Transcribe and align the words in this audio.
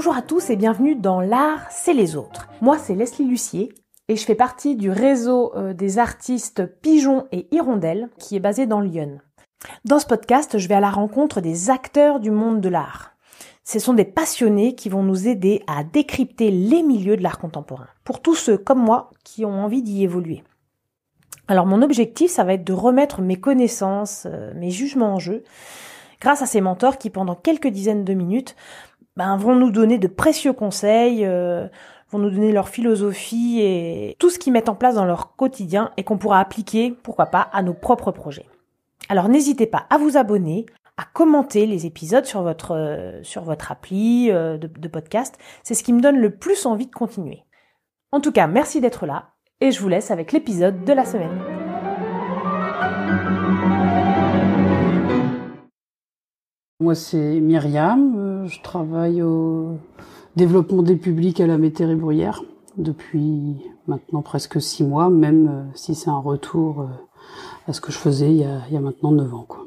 Bonjour 0.00 0.16
à 0.16 0.22
tous 0.22 0.48
et 0.48 0.56
bienvenue 0.56 0.94
dans 0.94 1.20
L'art, 1.20 1.66
c'est 1.70 1.92
les 1.92 2.16
autres. 2.16 2.48
Moi, 2.62 2.78
c'est 2.78 2.94
Leslie 2.94 3.26
Lucier 3.26 3.68
et 4.08 4.16
je 4.16 4.24
fais 4.24 4.34
partie 4.34 4.74
du 4.74 4.90
réseau 4.90 5.52
euh, 5.56 5.74
des 5.74 5.98
artistes 5.98 6.64
Pigeons 6.80 7.26
et 7.32 7.54
Hirondelles 7.54 8.08
qui 8.18 8.34
est 8.34 8.40
basé 8.40 8.64
dans 8.64 8.80
Lyon. 8.80 9.18
Dans 9.84 9.98
ce 9.98 10.06
podcast, 10.06 10.56
je 10.56 10.68
vais 10.68 10.74
à 10.74 10.80
la 10.80 10.88
rencontre 10.88 11.42
des 11.42 11.68
acteurs 11.68 12.18
du 12.18 12.30
monde 12.30 12.62
de 12.62 12.70
l'art. 12.70 13.12
Ce 13.62 13.78
sont 13.78 13.92
des 13.92 14.06
passionnés 14.06 14.74
qui 14.74 14.88
vont 14.88 15.02
nous 15.02 15.28
aider 15.28 15.62
à 15.66 15.84
décrypter 15.84 16.50
les 16.50 16.82
milieux 16.82 17.18
de 17.18 17.22
l'art 17.22 17.38
contemporain, 17.38 17.88
pour 18.02 18.22
tous 18.22 18.36
ceux 18.36 18.56
comme 18.56 18.82
moi 18.82 19.10
qui 19.22 19.44
ont 19.44 19.62
envie 19.62 19.82
d'y 19.82 20.02
évoluer. 20.02 20.42
Alors 21.46 21.66
mon 21.66 21.82
objectif, 21.82 22.30
ça 22.30 22.44
va 22.44 22.54
être 22.54 22.64
de 22.64 22.72
remettre 22.72 23.20
mes 23.20 23.38
connaissances, 23.38 24.24
euh, 24.24 24.54
mes 24.54 24.70
jugements 24.70 25.16
en 25.16 25.18
jeu, 25.18 25.44
grâce 26.22 26.40
à 26.40 26.46
ces 26.46 26.62
mentors 26.62 26.96
qui, 26.96 27.10
pendant 27.10 27.34
quelques 27.34 27.68
dizaines 27.68 28.04
de 28.04 28.14
minutes, 28.14 28.56
ben, 29.20 29.36
vont 29.36 29.54
nous 29.54 29.70
donner 29.70 29.98
de 29.98 30.06
précieux 30.06 30.54
conseils, 30.54 31.26
euh, 31.26 31.68
vont 32.10 32.18
nous 32.18 32.30
donner 32.30 32.52
leur 32.52 32.70
philosophie 32.70 33.60
et 33.60 34.16
tout 34.18 34.30
ce 34.30 34.38
qu'ils 34.38 34.50
mettent 34.50 34.70
en 34.70 34.74
place 34.74 34.94
dans 34.94 35.04
leur 35.04 35.36
quotidien 35.36 35.90
et 35.98 36.04
qu'on 36.04 36.16
pourra 36.16 36.40
appliquer, 36.40 36.96
pourquoi 37.02 37.26
pas, 37.26 37.50
à 37.52 37.62
nos 37.62 37.74
propres 37.74 38.12
projets. 38.12 38.46
Alors 39.10 39.28
n'hésitez 39.28 39.66
pas 39.66 39.84
à 39.90 39.98
vous 39.98 40.16
abonner, 40.16 40.64
à 40.96 41.02
commenter 41.12 41.66
les 41.66 41.84
épisodes 41.84 42.24
sur 42.24 42.40
votre 42.40 42.74
euh, 42.74 43.22
sur 43.22 43.42
votre 43.42 43.70
appli 43.70 44.30
euh, 44.30 44.56
de, 44.56 44.68
de 44.68 44.88
podcast. 44.88 45.36
C'est 45.64 45.74
ce 45.74 45.84
qui 45.84 45.92
me 45.92 46.00
donne 46.00 46.16
le 46.16 46.34
plus 46.34 46.64
envie 46.64 46.86
de 46.86 46.94
continuer. 46.94 47.44
En 48.12 48.20
tout 48.22 48.32
cas, 48.32 48.46
merci 48.46 48.80
d'être 48.80 49.04
là 49.04 49.32
et 49.60 49.70
je 49.70 49.82
vous 49.82 49.88
laisse 49.88 50.10
avec 50.10 50.32
l'épisode 50.32 50.82
de 50.86 50.92
la 50.94 51.04
semaine. 51.04 51.38
Moi, 56.80 56.94
c'est 56.94 57.40
Myriam. 57.40 58.29
Je 58.46 58.60
travaille 58.62 59.22
au 59.22 59.78
développement 60.36 60.82
des 60.82 60.96
publics 60.96 61.40
à 61.40 61.46
la 61.46 61.58
métairie 61.58 61.94
bruyère 61.94 62.42
depuis 62.76 63.56
maintenant 63.86 64.22
presque 64.22 64.60
six 64.60 64.84
mois, 64.84 65.10
même 65.10 65.48
euh, 65.48 65.62
si 65.74 65.94
c'est 65.94 66.10
un 66.10 66.18
retour 66.18 66.82
euh, 66.82 66.86
à 67.66 67.72
ce 67.72 67.80
que 67.80 67.92
je 67.92 67.98
faisais 67.98 68.30
il 68.30 68.38
y 68.38 68.44
a, 68.44 68.60
il 68.68 68.74
y 68.74 68.76
a 68.76 68.80
maintenant 68.80 69.10
neuf 69.10 69.34
ans. 69.34 69.44
Quoi. 69.46 69.66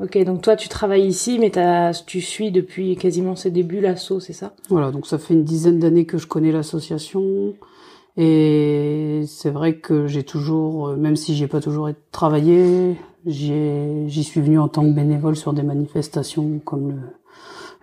Ok, 0.00 0.16
donc 0.24 0.42
toi 0.42 0.56
tu 0.56 0.68
travailles 0.68 1.06
ici, 1.06 1.38
mais 1.38 1.52
tu 2.06 2.20
suis 2.20 2.50
depuis 2.52 2.96
quasiment 2.96 3.36
ses 3.36 3.50
débuts 3.50 3.80
l'assaut, 3.80 4.20
c'est 4.20 4.32
ça? 4.32 4.54
Voilà, 4.68 4.90
donc 4.90 5.06
ça 5.06 5.18
fait 5.18 5.34
une 5.34 5.44
dizaine 5.44 5.78
d'années 5.78 6.06
que 6.06 6.18
je 6.18 6.26
connais 6.26 6.52
l'association. 6.52 7.54
Et 8.16 9.22
c'est 9.26 9.50
vrai 9.50 9.78
que 9.78 10.06
j'ai 10.06 10.22
toujours, 10.22 10.88
euh, 10.88 10.96
même 10.96 11.16
si 11.16 11.34
j'ai 11.34 11.48
pas 11.48 11.60
toujours 11.60 11.90
travaillé, 12.12 12.96
j'y 13.26 14.24
suis 14.24 14.40
venu 14.40 14.58
en 14.60 14.68
tant 14.68 14.82
que 14.82 14.94
bénévole 14.94 15.34
sur 15.34 15.52
des 15.52 15.64
manifestations 15.64 16.60
comme 16.60 16.90
le, 16.90 16.96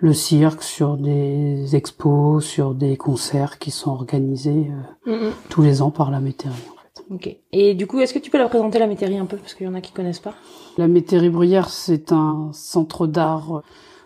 le 0.02 0.14
cirque, 0.14 0.64
sur 0.64 0.98
des 0.98 1.76
expos, 1.76 2.44
sur 2.44 2.74
des 2.74 2.98
concerts 2.98 3.60
qui 3.60 3.70
sont 3.70 3.92
organisés 3.92 4.72
euh, 5.08 5.32
tous 5.50 5.62
les 5.62 5.82
ans 5.82 5.92
par 5.92 6.10
la 6.10 6.20
métairie. 6.20 6.56
En 6.74 6.82
fait. 6.82 7.06
Ok. 7.14 7.38
Et 7.52 7.76
du 7.76 7.86
coup, 7.86 8.00
est-ce 8.00 8.14
que 8.14 8.20
tu 8.20 8.32
peux 8.32 8.40
la 8.40 8.50
présenter 8.50 8.80
la 8.80 8.88
métairie 8.88 9.20
un 9.20 9.28
peu? 9.28 9.38
Parce 9.38 9.54
qu'il 9.54 9.68
y 9.68 9.70
en 9.70 9.76
a 9.76 9.82
qui 9.82 9.92
connaissent 9.92 10.20
pas 10.20 10.34
La 10.78 10.88
métairie 10.88 11.30
bruyère, 11.30 11.70
c'est 11.70 12.12
un 12.12 12.50
centre 12.52 13.06
d'art 13.06 13.62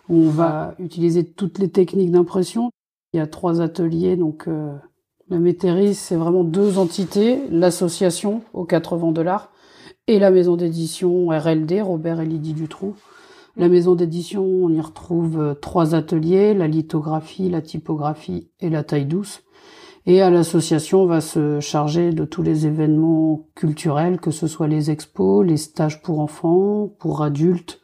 où 0.10 0.16
on 0.18 0.30
va 0.30 0.76
utiliser 0.80 1.24
toutes 1.24 1.60
les 1.60 1.70
techniques 1.70 2.12
d'impression. 2.12 2.72
Il 3.14 3.18
y 3.18 3.22
a 3.22 3.28
trois 3.28 3.62
ateliers, 3.62 4.18
donc 4.18 4.50
euh, 4.50 4.76
la 5.30 5.40
métairie, 5.40 5.96
c'est 5.96 6.18
vraiment 6.18 6.44
deux 6.44 6.78
entités, 6.78 7.40
l'association 7.50 8.42
aux 8.54 8.66
quatre 8.66 8.98
vents 8.98 9.14
de 9.14 9.22
l'art 9.22 9.50
et 10.08 10.20
la 10.20 10.30
maison 10.30 10.56
d'édition 10.58 11.30
RLD, 11.30 11.82
Robert 11.82 12.20
et 12.20 12.26
Lydie 12.26 12.54
Dutroux. 12.54 12.96
La 13.58 13.70
maison 13.70 13.96
d'édition, 13.96 14.44
on 14.44 14.70
y 14.70 14.82
retrouve 14.82 15.40
euh, 15.40 15.54
trois 15.54 15.96
ateliers, 15.96 16.54
la 16.54 16.68
lithographie, 16.68 17.50
la 17.50 17.62
typographie 17.62 18.50
et 18.60 18.70
la 18.70 18.84
taille 18.84 19.06
douce. 19.06 19.44
Et 20.06 20.22
à 20.22 20.30
l'association, 20.30 21.02
on 21.04 21.06
va 21.06 21.22
se 21.22 21.60
charger 21.62 22.12
de 22.12 22.26
tous 22.26 22.44
les 22.44 22.68
événements 22.68 23.48
culturels, 23.56 24.20
que 24.20 24.30
ce 24.30 24.46
soit 24.48 24.68
les 24.68 24.92
expos, 24.92 25.46
les 25.46 25.58
stages 25.58 26.02
pour 26.02 26.20
enfants, 26.20 26.92
pour 27.00 27.24
adultes, 27.24 27.80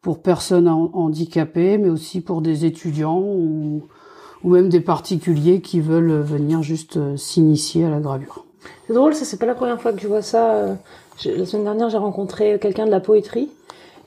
pour 0.00 0.22
personnes 0.22 0.68
han- 0.68 0.90
handicapées, 0.94 1.76
mais 1.76 1.90
aussi 1.90 2.20
pour 2.20 2.40
des 2.40 2.64
étudiants 2.64 3.20
ou, 3.20 3.82
même 4.44 4.68
des 4.68 4.80
particuliers 4.80 5.60
qui 5.60 5.80
veulent 5.80 6.20
venir 6.20 6.62
juste 6.62 6.98
euh, 6.98 7.16
s'initier 7.16 7.84
à 7.84 7.90
la 7.90 7.98
gravure. 7.98 8.44
C'est 8.86 8.94
drôle, 8.94 9.12
c'est 9.12 9.38
pas 9.38 9.46
la 9.46 9.56
première 9.56 9.80
fois 9.80 9.92
que 9.92 10.00
je 10.00 10.06
vois 10.06 10.22
ça. 10.22 10.54
euh, 10.54 10.74
La 11.24 11.44
semaine 11.44 11.64
dernière, 11.64 11.90
j'ai 11.90 11.98
rencontré 11.98 12.58
quelqu'un 12.60 12.86
de 12.86 12.92
la 12.92 13.00
poétrie. 13.00 13.48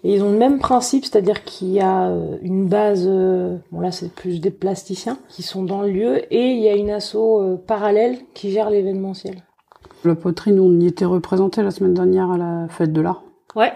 Et 0.03 0.15
ils 0.15 0.23
ont 0.23 0.31
le 0.31 0.37
même 0.37 0.59
principe, 0.59 1.05
c'est-à-dire 1.05 1.43
qu'il 1.43 1.69
y 1.69 1.81
a 1.81 2.07
euh, 2.07 2.37
une 2.41 2.67
base, 2.67 3.05
euh, 3.05 3.57
bon 3.71 3.81
là 3.81 3.91
c'est 3.91 4.11
plus 4.11 4.39
des 4.39 4.51
plasticiens 4.51 5.17
qui 5.27 5.43
sont 5.43 5.63
dans 5.63 5.81
le 5.81 5.89
lieu, 5.89 6.33
et 6.33 6.51
il 6.51 6.59
y 6.59 6.69
a 6.69 6.75
une 6.75 6.89
asso 6.89 7.15
euh, 7.15 7.57
parallèle 7.57 8.17
qui 8.33 8.51
gère 8.51 8.69
l'événementiel. 8.69 9.43
La 10.05 10.15
poterie, 10.15 10.53
nous, 10.53 10.63
on 10.63 10.79
y 10.79 10.88
était 10.88 11.03
représenté 11.03 11.61
la 11.61 11.71
semaine 11.71 11.93
dernière 11.93 12.31
à 12.31 12.38
la 12.38 12.67
fête 12.69 12.93
de 12.93 13.01
l'art. 13.01 13.23
Ouais. 13.55 13.73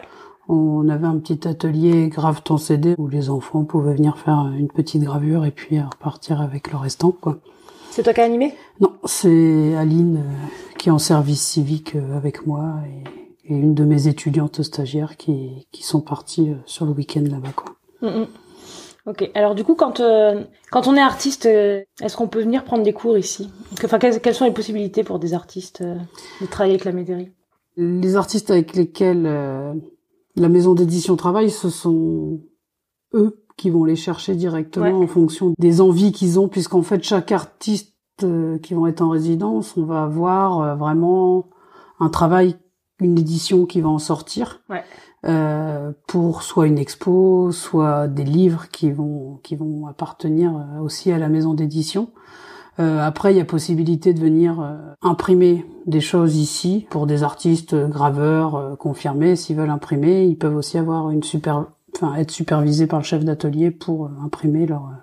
On 0.48 0.88
avait 0.88 1.08
un 1.08 1.18
petit 1.18 1.48
atelier 1.48 2.08
grave 2.08 2.42
temps 2.44 2.58
CD 2.58 2.96
où 2.98 3.08
les 3.08 3.30
enfants 3.30 3.66
pouvaient 3.66 3.96
venir 3.96 4.18
faire 4.18 4.50
une 4.58 4.70
petite 4.70 5.04
gravure 5.04 5.46
et 5.46 5.52
puis 5.52 5.80
repartir 5.82 6.42
avec 6.42 6.72
le 6.72 6.78
restant, 6.78 7.12
quoi. 7.12 7.40
C'est 7.96 8.02
toi 8.02 8.14
qui 8.14 8.22
as 8.22 8.24
animé? 8.24 8.56
Non, 8.80 8.94
c'est 9.06 9.76
Aline 9.76 10.18
euh, 10.18 10.48
qui 10.80 10.90
est 10.90 10.92
en 10.92 10.98
service 10.98 11.42
civique 11.42 11.96
euh, 11.96 12.18
avec 12.18 12.48
moi 12.48 12.74
et, 12.88 13.23
et 13.46 13.54
une 13.56 13.74
de 13.74 13.84
mes 13.84 14.08
étudiantes 14.08 14.62
stagiaires 14.64 15.18
qui, 15.18 15.68
qui 15.72 15.84
sont 15.84 16.02
parties 16.02 16.52
euh, 16.52 16.56
sur 16.66 16.86
le 16.86 16.92
week-end 16.92 17.24
là-bas, 17.30 17.52
quoi. 17.56 17.76
Mm, 18.02 18.22
mm. 18.22 18.28
Ok. 19.06 19.30
Alors 19.36 19.54
du 19.54 19.66
coup, 19.66 19.76
quand 19.76 20.00
euh, 20.00 20.44
quand 20.72 20.88
on 20.88 20.96
est 20.96 21.02
artiste, 21.02 21.46
euh, 21.46 21.82
est-ce 22.02 22.16
qu'on 22.16 22.30
peut 22.30 22.42
venir 22.42 22.64
prendre 22.64 22.84
des 22.84 22.94
cours 22.94 23.18
ici? 23.18 23.50
Que- 23.78 23.86
Enfin, 23.86 24.00
quelles, 24.00 24.22
quelles 24.22 24.34
sont 24.36 24.46
les 24.46 24.52
possibilités 24.54 25.04
pour 25.04 25.20
des 25.20 25.34
artistes 25.34 25.82
euh, 25.82 25.96
de 26.40 26.46
travailler 26.46 26.76
avec 26.76 26.86
la 26.86 26.94
métairie 26.94 27.32
Les 27.76 28.16
artistes 28.16 28.50
avec 28.50 28.76
lesquels 28.76 29.24
la 30.36 30.50
maison 30.50 30.74
d'édition 30.74 31.16
travaille, 31.18 31.50
ce 31.52 31.70
sont 31.70 32.40
eux 33.14 33.44
qui 33.58 33.70
vont 33.70 33.84
les 33.84 33.98
chercher 33.98 34.36
directement 34.36 34.86
Ouais. 35.00 35.04
en 35.06 35.08
fonction 35.08 35.54
des 35.60 35.82
envies 35.82 36.12
qu'ils 36.14 36.40
ont, 36.40 36.48
puisqu'en 36.48 36.82
fait 36.82 37.04
chaque 37.04 37.32
artiste 37.34 37.94
qui 38.20 38.74
vont 38.74 38.88
être 38.88 39.02
en 39.02 39.10
résidence, 39.10 39.76
on 39.76 39.84
va 39.86 40.04
avoir 40.04 40.78
vraiment 40.78 41.50
un 42.00 42.10
travail, 42.10 42.56
une 43.00 43.18
édition 43.18 43.66
qui 43.66 43.82
va 43.82 43.90
en 43.90 44.00
sortir. 44.00 44.62
Ouais. 44.70 44.84
euh, 45.26 45.94
pour 46.08 46.44
soit 46.44 46.68
une 46.68 46.78
expo, 46.78 47.52
soit 47.52 48.08
des 48.08 48.26
livres 48.26 48.68
qui 48.70 48.92
vont 48.92 49.40
qui 49.44 49.56
vont 49.56 49.88
appartenir 49.88 50.52
euh, 50.56 50.82
aussi 50.82 51.12
à 51.12 51.18
la 51.18 51.30
maison 51.30 51.54
d'édition. 51.54 52.10
Euh, 52.80 53.00
après, 53.00 53.34
il 53.34 53.38
y 53.38 53.42
a 53.42 53.46
possibilité 53.46 54.14
de 54.14 54.20
venir 54.20 54.60
euh, 54.60 54.76
imprimer 55.02 55.66
des 55.86 56.02
choses 56.02 56.36
ici 56.38 56.88
pour 56.90 57.06
des 57.08 57.22
artistes 57.24 57.74
euh, 57.74 57.88
graveurs 57.88 58.78
confirmés. 58.80 59.36
S'ils 59.36 59.56
veulent 59.56 59.70
imprimer, 59.70 60.26
ils 60.26 60.38
peuvent 60.38 60.56
aussi 60.56 60.78
avoir 60.78 61.10
une 61.12 61.24
super, 61.24 61.68
enfin 61.96 62.16
être 62.16 62.32
supervisés 62.32 62.88
par 62.88 63.00
le 63.00 63.06
chef 63.06 63.24
d'atelier 63.24 63.70
pour 63.72 64.10
imprimer 64.24 64.66
leur 64.66 64.84
euh, 64.88 64.96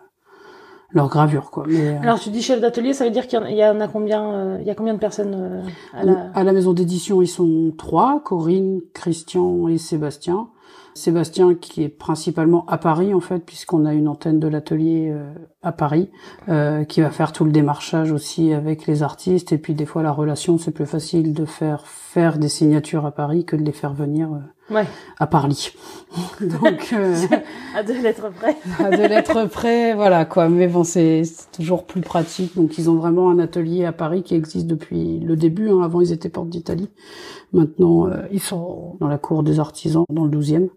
leur 0.92 1.08
gravure, 1.08 1.50
quoi. 1.50 1.64
Mais 1.68 1.88
euh, 1.88 2.02
Alors 2.02 2.18
tu 2.18 2.30
dis 2.30 2.42
chef 2.42 2.60
d'atelier, 2.60 2.92
ça 2.94 3.04
veut 3.04 3.10
dire 3.10 3.26
qu'il 3.26 3.38
y 3.56 3.64
en 3.64 3.80
a- 3.80 3.88
combien 3.88 4.24
euh, 4.32 4.58
Il 4.60 4.66
y 4.66 4.70
a 4.70 4.74
combien 4.74 4.94
de 4.94 4.98
personnes 4.98 5.34
euh, 5.34 5.62
à 5.94 6.04
la 6.04 6.30
À 6.34 6.44
la 6.44 6.52
maison 6.52 6.72
d'édition, 6.72 7.22
ils 7.22 7.28
sont 7.28 7.72
trois, 7.78 8.20
Corinne, 8.24 8.80
Christian 8.94 9.68
et 9.68 9.78
Sébastien. 9.78 10.48
Sébastien 10.94 11.54
qui 11.54 11.84
est 11.84 11.88
principalement 11.88 12.64
à 12.66 12.76
Paris 12.76 13.14
en 13.14 13.20
fait, 13.20 13.38
puisqu'on 13.46 13.86
a 13.86 13.94
une 13.94 14.08
antenne 14.08 14.40
de 14.40 14.48
l'atelier 14.48 15.08
euh, 15.12 15.32
à 15.62 15.70
Paris, 15.70 16.10
euh, 16.48 16.82
qui 16.84 17.00
va 17.00 17.10
faire 17.10 17.32
tout 17.32 17.44
le 17.44 17.52
démarchage 17.52 18.10
aussi 18.10 18.52
avec 18.52 18.86
les 18.86 19.02
artistes. 19.04 19.52
Et 19.52 19.58
puis 19.58 19.74
des 19.74 19.86
fois 19.86 20.02
la 20.02 20.10
relation, 20.12 20.58
c'est 20.58 20.72
plus 20.72 20.86
facile 20.86 21.32
de 21.32 21.44
faire 21.44 21.86
faire 21.86 22.38
des 22.38 22.48
signatures 22.48 23.06
à 23.06 23.12
Paris 23.12 23.44
que 23.44 23.54
de 23.54 23.62
les 23.62 23.72
faire 23.72 23.94
venir 23.94 24.30
euh, 24.32 24.38
Ouais. 24.70 24.86
à 25.18 25.26
Paris. 25.26 25.72
Donc 26.40 26.92
euh, 26.92 27.14
à 27.76 27.82
deux 27.82 28.00
lettres 28.00 28.30
près. 28.32 28.56
à 28.78 28.90
de 28.90 29.02
l'être 29.02 29.46
prêt, 29.46 29.94
voilà 29.94 30.24
quoi. 30.24 30.48
Mais 30.48 30.68
bon, 30.68 30.84
c'est 30.84 31.24
c'est 31.24 31.50
toujours 31.52 31.84
plus 31.86 32.00
pratique. 32.00 32.56
Donc 32.56 32.78
ils 32.78 32.88
ont 32.90 32.94
vraiment 32.96 33.30
un 33.30 33.38
atelier 33.38 33.84
à 33.84 33.92
Paris 33.92 34.22
qui 34.22 34.34
existe 34.34 34.66
depuis 34.66 35.18
le 35.20 35.36
début. 35.36 35.70
hein. 35.70 35.82
Avant 35.82 36.00
ils 36.00 36.12
étaient 36.12 36.28
porte 36.28 36.48
d'Italie. 36.48 36.88
Maintenant 37.52 38.06
euh, 38.08 38.22
ils 38.32 38.40
sont 38.40 38.96
dans 39.00 39.08
la 39.08 39.18
cour 39.18 39.42
des 39.42 39.58
artisans, 39.60 40.04
dans 40.10 40.24
le 40.24 40.30
12e. 40.38 40.68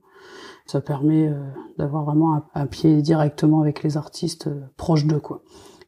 Ça 0.66 0.80
permet 0.82 1.28
euh, 1.28 1.34
d'avoir 1.78 2.04
vraiment 2.06 2.36
un, 2.36 2.44
un 2.56 2.66
pied 2.68 3.02
directement 3.02 3.62
avec 3.62 3.84
les 3.84 3.98
artistes 3.98 4.48
euh, 4.48 4.62
proches 4.78 5.06
d'eux 5.06 5.20
quoi. 5.20 5.42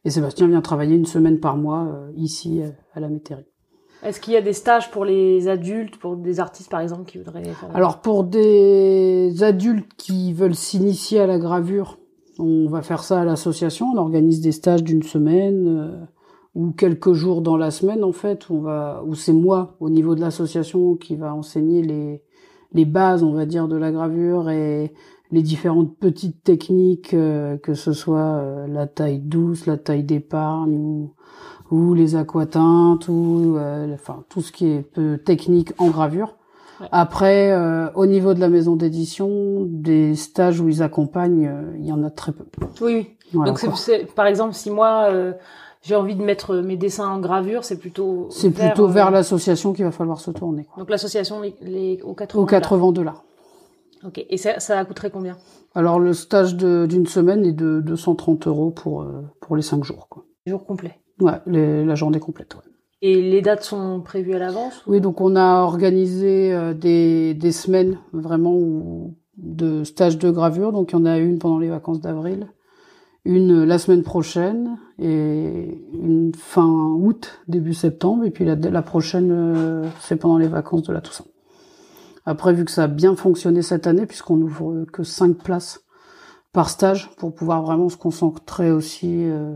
Et 0.04 0.10
Sébastien 0.10 0.46
vient 0.46 0.60
travailler 0.60 0.94
une 0.96 1.06
semaine 1.06 1.40
par 1.40 1.56
mois 1.56 1.84
euh, 1.86 2.12
ici 2.14 2.62
euh, 2.62 2.68
à 2.94 3.00
la 3.00 3.08
métairie. 3.08 3.46
Est-ce 4.06 4.20
qu'il 4.20 4.34
y 4.34 4.36
a 4.36 4.42
des 4.42 4.52
stages 4.52 4.90
pour 4.90 5.04
les 5.04 5.48
adultes, 5.48 5.96
pour 5.96 6.16
des 6.16 6.40
artistes 6.40 6.70
par 6.70 6.80
exemple 6.80 7.04
qui 7.04 7.18
voudraient 7.18 7.42
Alors 7.74 8.00
pour 8.00 8.24
des 8.24 9.42
adultes 9.42 9.90
qui 9.96 10.32
veulent 10.32 10.54
s'initier 10.54 11.20
à 11.20 11.26
la 11.26 11.38
gravure, 11.38 11.98
on 12.38 12.68
va 12.68 12.82
faire 12.82 13.02
ça 13.02 13.20
à 13.20 13.24
l'association. 13.24 13.86
On 13.94 13.98
organise 13.98 14.40
des 14.40 14.52
stages 14.52 14.84
d'une 14.84 15.02
semaine 15.02 15.66
euh, 15.66 16.04
ou 16.54 16.70
quelques 16.70 17.14
jours 17.14 17.40
dans 17.42 17.56
la 17.56 17.70
semaine 17.70 18.04
en 18.04 18.12
fait. 18.12 18.48
Où 18.48 18.56
on 18.56 18.60
va, 18.60 19.02
où 19.04 19.14
c'est 19.14 19.32
moi 19.32 19.76
au 19.80 19.90
niveau 19.90 20.14
de 20.14 20.20
l'association 20.20 20.94
qui 20.94 21.16
va 21.16 21.34
enseigner 21.34 21.82
les 21.82 22.22
les 22.72 22.84
bases, 22.84 23.22
on 23.22 23.32
va 23.32 23.46
dire, 23.46 23.68
de 23.68 23.76
la 23.76 23.90
gravure 23.90 24.50
et 24.50 24.92
les 25.32 25.42
différentes 25.42 25.96
petites 25.98 26.44
techniques, 26.44 27.14
euh, 27.14 27.56
que 27.56 27.74
ce 27.74 27.92
soit 27.92 28.36
euh, 28.36 28.66
la 28.68 28.86
taille 28.86 29.18
douce, 29.18 29.66
la 29.66 29.76
taille 29.76 30.04
d'épargne 30.04 30.76
ou, 30.76 31.12
ou 31.70 31.94
les 31.94 32.16
aquatintes 32.16 33.08
ou 33.08 33.58
enfin 33.92 34.24
tout 34.28 34.40
ce 34.40 34.52
qui 34.52 34.68
est 34.68 34.82
peu 34.82 35.18
technique 35.18 35.72
en 35.78 35.88
gravure. 35.88 36.36
Après, 36.92 37.56
au 37.94 38.06
niveau 38.06 38.34
de 38.34 38.40
la 38.40 38.48
maison 38.48 38.76
d'édition, 38.76 39.64
des 39.66 40.14
stages 40.14 40.60
où 40.60 40.68
ils 40.68 40.82
accompagnent, 40.82 41.50
il 41.78 41.86
y 41.86 41.92
en 41.92 42.04
a 42.04 42.10
très 42.10 42.32
peu. 42.32 42.44
Oui. 42.82 43.08
Donc 43.32 43.58
c'est, 43.76 44.06
par 44.14 44.26
exemple, 44.26 44.54
si 44.54 44.70
moi 44.70 45.08
j'ai 45.86 45.94
envie 45.94 46.16
de 46.16 46.22
mettre 46.22 46.56
mes 46.56 46.76
dessins 46.76 47.08
en 47.08 47.20
gravure, 47.20 47.64
c'est 47.64 47.78
plutôt 47.78 48.26
c'est 48.30 48.50
plutôt 48.50 48.88
vers 48.88 49.08
euh, 49.08 49.12
l'association 49.12 49.72
qu'il 49.72 49.84
va 49.84 49.92
falloir 49.92 50.20
se 50.20 50.32
tourner. 50.32 50.64
Quoi. 50.64 50.82
Donc 50.82 50.90
l'association 50.90 51.40
les, 51.62 52.00
aux 52.02 52.14
80 52.14 52.42
aux 52.42 52.46
80 52.46 52.92
dollars. 52.92 53.22
Ok. 54.04 54.24
Et 54.28 54.36
ça, 54.36 54.58
ça 54.58 54.84
coûterait 54.84 55.10
combien? 55.10 55.36
Alors 55.74 56.00
le 56.00 56.12
stage 56.12 56.56
d'une 56.56 57.06
semaine 57.06 57.44
est 57.44 57.52
de 57.52 57.80
230 57.80 58.48
euros 58.48 58.70
pour 58.70 59.02
euh, 59.02 59.22
pour 59.40 59.54
les 59.54 59.62
5 59.62 59.84
jours. 59.84 60.08
Quoi. 60.08 60.24
Les 60.44 60.50
jours 60.50 60.66
Ouais, 61.20 61.40
la 61.46 61.94
journée 61.94 62.20
complète. 62.20 62.54
Ouais. 62.54 62.62
Et 63.02 63.20
les 63.22 63.42
dates 63.42 63.62
sont 63.62 64.00
prévues 64.00 64.34
à 64.34 64.38
l'avance 64.38 64.82
Oui, 64.86 65.00
donc 65.00 65.20
on 65.20 65.36
a 65.36 65.60
organisé 65.62 66.52
euh, 66.52 66.74
des, 66.74 67.34
des 67.34 67.52
semaines 67.52 67.98
vraiment 68.12 69.14
de 69.36 69.84
stages 69.84 70.18
de 70.18 70.30
gravure. 70.30 70.72
Donc 70.72 70.92
il 70.92 70.94
y 70.94 70.98
en 70.98 71.04
a 71.04 71.18
une 71.18 71.38
pendant 71.38 71.58
les 71.58 71.68
vacances 71.68 72.00
d'avril 72.00 72.48
une 73.26 73.64
la 73.64 73.78
semaine 73.78 74.04
prochaine 74.04 74.78
et 74.98 75.84
une 75.92 76.32
fin 76.34 76.94
août, 76.96 77.40
début 77.48 77.74
septembre, 77.74 78.24
et 78.24 78.30
puis 78.30 78.44
la, 78.44 78.54
la 78.54 78.82
prochaine, 78.82 79.30
euh, 79.32 79.88
c'est 80.00 80.16
pendant 80.16 80.38
les 80.38 80.46
vacances 80.46 80.84
de 80.84 80.92
la 80.92 81.00
Toussaint. 81.00 81.26
Après, 82.24 82.52
vu 82.52 82.64
que 82.64 82.70
ça 82.70 82.84
a 82.84 82.88
bien 82.88 83.14
fonctionné 83.16 83.62
cette 83.62 83.86
année, 83.86 84.06
puisqu'on 84.06 84.40
ouvre 84.40 84.84
que 84.92 85.02
cinq 85.02 85.38
places 85.38 85.80
par 86.52 86.70
stage 86.70 87.10
pour 87.18 87.34
pouvoir 87.34 87.62
vraiment 87.62 87.88
se 87.88 87.96
concentrer 87.96 88.70
aussi 88.70 89.24
euh, 89.24 89.54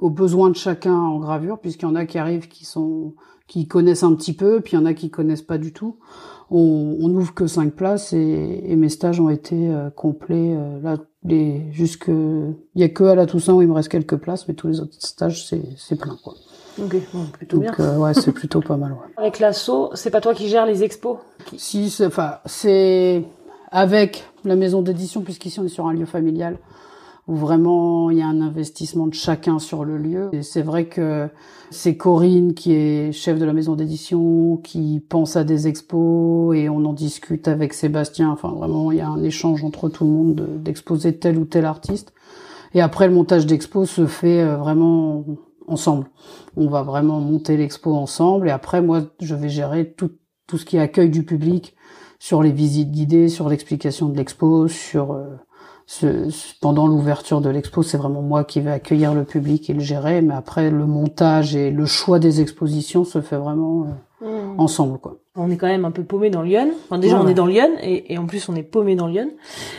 aux 0.00 0.10
besoins 0.10 0.50
de 0.50 0.56
chacun 0.56 0.94
en 0.94 1.18
gravure, 1.18 1.58
puisqu'il 1.58 1.86
y 1.86 1.88
en 1.88 1.94
a 1.94 2.06
qui 2.06 2.18
arrivent 2.18 2.48
qui 2.48 2.64
sont 2.64 3.14
qui 3.46 3.66
connaissent 3.66 4.02
un 4.02 4.14
petit 4.14 4.32
peu, 4.32 4.60
puis 4.60 4.76
il 4.76 4.80
y 4.80 4.82
en 4.82 4.86
a 4.86 4.94
qui 4.94 5.10
connaissent 5.10 5.42
pas 5.42 5.58
du 5.58 5.72
tout. 5.72 5.96
On, 6.50 6.96
on 7.00 7.14
ouvre 7.14 7.32
que 7.32 7.46
cinq 7.46 7.74
places 7.74 8.12
et, 8.12 8.64
et 8.64 8.74
mes 8.76 8.88
stages 8.88 9.20
ont 9.20 9.30
été 9.30 9.68
euh, 9.70 9.90
complets 9.90 10.56
là 10.82 10.98
les 11.22 11.70
jusque 11.70 12.08
il 12.08 12.80
y 12.80 12.82
a 12.82 12.88
que 12.88 13.04
à 13.04 13.14
la 13.14 13.26
Toussaint 13.26 13.52
où 13.54 13.62
il 13.62 13.68
me 13.68 13.74
reste 13.74 13.88
quelques 13.88 14.16
places 14.16 14.48
mais 14.48 14.54
tous 14.54 14.66
les 14.68 14.80
autres 14.80 14.94
stages 14.98 15.46
c'est 15.46 15.62
c'est 15.76 15.96
plein 15.96 16.16
quoi. 16.24 16.34
Ok, 16.82 16.96
bon, 17.12 17.26
plutôt 17.26 17.58
Donc, 17.58 17.76
bien. 17.76 17.84
Euh, 17.84 17.98
ouais, 17.98 18.14
c'est 18.14 18.32
plutôt 18.32 18.60
pas 18.60 18.76
mal. 18.76 18.92
Ouais. 18.92 18.98
Avec 19.16 19.38
l'assaut, 19.38 19.90
c'est 19.94 20.10
pas 20.10 20.20
toi 20.20 20.34
qui 20.34 20.48
gères 20.48 20.66
les 20.66 20.82
expos 20.82 21.18
Si, 21.56 21.92
enfin, 22.06 22.38
c'est 22.46 23.24
avec 23.70 24.24
la 24.44 24.56
maison 24.56 24.80
d'édition, 24.80 25.20
puisqu'ici 25.20 25.60
on 25.60 25.64
est 25.64 25.68
sur 25.68 25.86
un 25.86 25.92
lieu 25.92 26.06
familial 26.06 26.58
où 27.28 27.36
vraiment 27.36 28.10
il 28.10 28.18
y 28.18 28.22
a 28.22 28.26
un 28.26 28.40
investissement 28.40 29.06
de 29.06 29.14
chacun 29.14 29.58
sur 29.58 29.84
le 29.84 29.98
lieu. 29.98 30.30
Et 30.32 30.42
c'est 30.42 30.62
vrai 30.62 30.86
que 30.86 31.28
c'est 31.70 31.96
Corinne 31.96 32.54
qui 32.54 32.72
est 32.72 33.12
chef 33.12 33.38
de 33.38 33.44
la 33.44 33.52
maison 33.52 33.76
d'édition, 33.76 34.56
qui 34.56 35.04
pense 35.08 35.36
à 35.36 35.44
des 35.44 35.68
expos 35.68 36.56
et 36.56 36.68
on 36.68 36.84
en 36.84 36.92
discute 36.92 37.48
avec 37.48 37.74
Sébastien. 37.74 38.30
Enfin, 38.30 38.50
vraiment, 38.50 38.90
il 38.90 38.98
y 38.98 39.00
a 39.00 39.08
un 39.08 39.22
échange 39.22 39.64
entre 39.64 39.88
tout 39.88 40.04
le 40.04 40.10
monde 40.10 40.48
d'exposer 40.62 41.16
tel 41.16 41.38
ou 41.38 41.44
tel 41.44 41.64
artiste. 41.64 42.12
Et 42.74 42.80
après, 42.80 43.08
le 43.08 43.14
montage 43.14 43.46
d'expo 43.46 43.84
se 43.84 44.06
fait 44.06 44.42
euh, 44.42 44.56
vraiment 44.56 45.24
ensemble. 45.66 46.06
On 46.56 46.68
va 46.68 46.82
vraiment 46.82 47.20
monter 47.20 47.56
l'expo 47.56 47.94
ensemble 47.94 48.48
et 48.48 48.50
après, 48.50 48.82
moi, 48.82 49.02
je 49.20 49.34
vais 49.34 49.48
gérer 49.48 49.92
tout, 49.92 50.10
tout 50.46 50.58
ce 50.58 50.64
qui 50.64 50.76
est 50.76 50.80
accueil 50.80 51.10
du 51.10 51.24
public 51.24 51.74
sur 52.18 52.42
les 52.42 52.52
visites 52.52 52.90
guidées, 52.90 53.28
sur 53.28 53.48
l'explication 53.48 54.08
de 54.08 54.16
l'expo, 54.16 54.68
sur 54.68 55.12
euh, 55.12 55.36
pendant 56.60 56.86
l'ouverture 56.86 57.40
de 57.40 57.50
l'expo, 57.50 57.82
c'est 57.82 57.98
vraiment 57.98 58.22
moi 58.22 58.44
qui 58.44 58.60
vais 58.60 58.70
accueillir 58.70 59.14
le 59.14 59.24
public 59.24 59.68
et 59.70 59.72
le 59.72 59.80
gérer, 59.80 60.22
mais 60.22 60.34
après 60.34 60.70
le 60.70 60.86
montage 60.86 61.56
et 61.56 61.70
le 61.70 61.84
choix 61.86 62.18
des 62.18 62.40
expositions 62.40 63.04
se 63.04 63.20
fait 63.20 63.36
vraiment 63.36 63.86
euh, 64.22 64.54
mmh. 64.54 64.60
ensemble, 64.60 64.98
quoi. 64.98 65.16
On 65.36 65.50
est 65.50 65.56
quand 65.56 65.68
même 65.68 65.84
un 65.84 65.92
peu 65.92 66.02
paumé 66.02 66.28
dans 66.28 66.42
Lyon. 66.42 66.70
Enfin, 66.84 66.98
déjà, 66.98 67.20
on 67.20 67.28
est 67.28 67.34
dans 67.34 67.46
Lyon 67.46 67.70
et, 67.80 68.12
et, 68.12 68.18
en 68.18 68.26
plus, 68.26 68.48
on 68.48 68.56
est 68.56 68.64
paumé 68.64 68.96
dans 68.96 69.06
Lyon. 69.06 69.30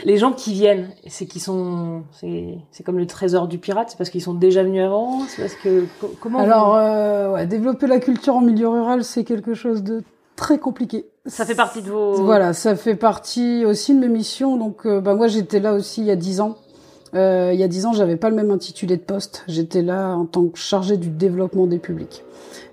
Les 0.04 0.16
gens 0.16 0.32
qui 0.32 0.54
viennent, 0.54 0.88
c'est 1.06 1.26
qu'ils 1.26 1.42
sont, 1.42 2.04
c'est 2.12 2.82
comme 2.84 2.98
le 2.98 3.06
trésor 3.06 3.48
du 3.48 3.58
pirate, 3.58 3.90
c'est 3.90 3.98
parce 3.98 4.08
qu'ils 4.08 4.22
sont 4.22 4.32
déjà 4.32 4.62
venus 4.62 4.82
avant, 4.82 5.20
c'est 5.28 5.42
parce 5.42 5.54
que 5.54 5.84
comment 6.20 6.38
Alors, 6.38 6.74
euh, 6.74 7.32
ouais, 7.34 7.46
développer 7.46 7.86
la 7.86 8.00
culture 8.00 8.34
en 8.34 8.40
milieu 8.40 8.68
rural, 8.68 9.04
c'est 9.04 9.24
quelque 9.24 9.52
chose 9.52 9.82
de 9.82 10.02
très 10.36 10.58
compliqué. 10.58 11.06
Ça 11.26 11.44
fait 11.44 11.54
partie 11.54 11.82
de 11.82 11.90
vos... 11.90 12.14
Voilà, 12.24 12.52
ça 12.52 12.74
fait 12.74 12.96
partie 12.96 13.64
aussi 13.64 13.94
de 13.94 14.00
mes 14.00 14.08
missions. 14.08 14.56
Donc, 14.56 14.86
euh, 14.86 15.00
bah, 15.00 15.14
moi, 15.14 15.28
j'étais 15.28 15.60
là 15.60 15.74
aussi 15.74 16.00
il 16.00 16.06
y 16.06 16.10
a 16.10 16.16
dix 16.16 16.40
ans. 16.40 16.56
Euh, 17.14 17.50
il 17.52 17.60
y 17.60 17.62
a 17.62 17.68
dix 17.68 17.84
ans, 17.86 17.92
j'avais 17.92 18.16
pas 18.16 18.30
le 18.30 18.36
même 18.36 18.50
intitulé 18.50 18.96
de 18.96 19.02
poste. 19.02 19.44
J'étais 19.46 19.82
là 19.82 20.16
en 20.16 20.26
tant 20.26 20.46
que 20.46 20.58
chargé 20.58 20.96
du 20.96 21.10
développement 21.10 21.66
des 21.66 21.78
publics. 21.78 22.24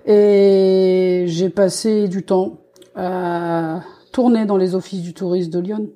Et 0.06 1.24
j'ai 1.26 1.50
passé 1.50 2.08
du 2.08 2.24
temps 2.24 2.58
à 2.96 3.80
tourner 4.12 4.46
dans 4.46 4.56
les 4.56 4.74
offices 4.74 5.02
du 5.02 5.14
tourisme 5.14 5.50
de 5.50 5.58
Lyon, 5.60 5.90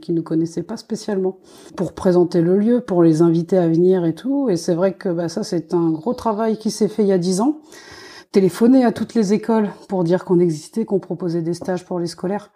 qui 0.00 0.12
ne 0.12 0.20
connaissaient 0.20 0.64
pas 0.64 0.76
spécialement, 0.76 1.36
pour 1.76 1.92
présenter 1.92 2.40
le 2.40 2.56
lieu, 2.56 2.80
pour 2.80 3.02
les 3.02 3.22
inviter 3.22 3.58
à 3.58 3.68
venir 3.68 4.04
et 4.04 4.14
tout. 4.14 4.48
Et 4.48 4.56
c'est 4.56 4.74
vrai 4.74 4.94
que 4.94 5.08
bah, 5.08 5.28
ça, 5.28 5.44
c'est 5.44 5.74
un 5.74 5.90
gros 5.90 6.14
travail 6.14 6.56
qui 6.56 6.70
s'est 6.70 6.88
fait 6.88 7.02
il 7.02 7.08
y 7.08 7.12
a 7.12 7.18
dix 7.18 7.40
ans 7.40 7.58
téléphoner 8.32 8.84
à 8.84 8.92
toutes 8.92 9.14
les 9.14 9.32
écoles 9.32 9.70
pour 9.88 10.04
dire 10.04 10.24
qu'on 10.24 10.38
existait, 10.38 10.84
qu'on 10.84 11.00
proposait 11.00 11.42
des 11.42 11.54
stages 11.54 11.84
pour 11.84 11.98
les 11.98 12.06
scolaires. 12.06 12.50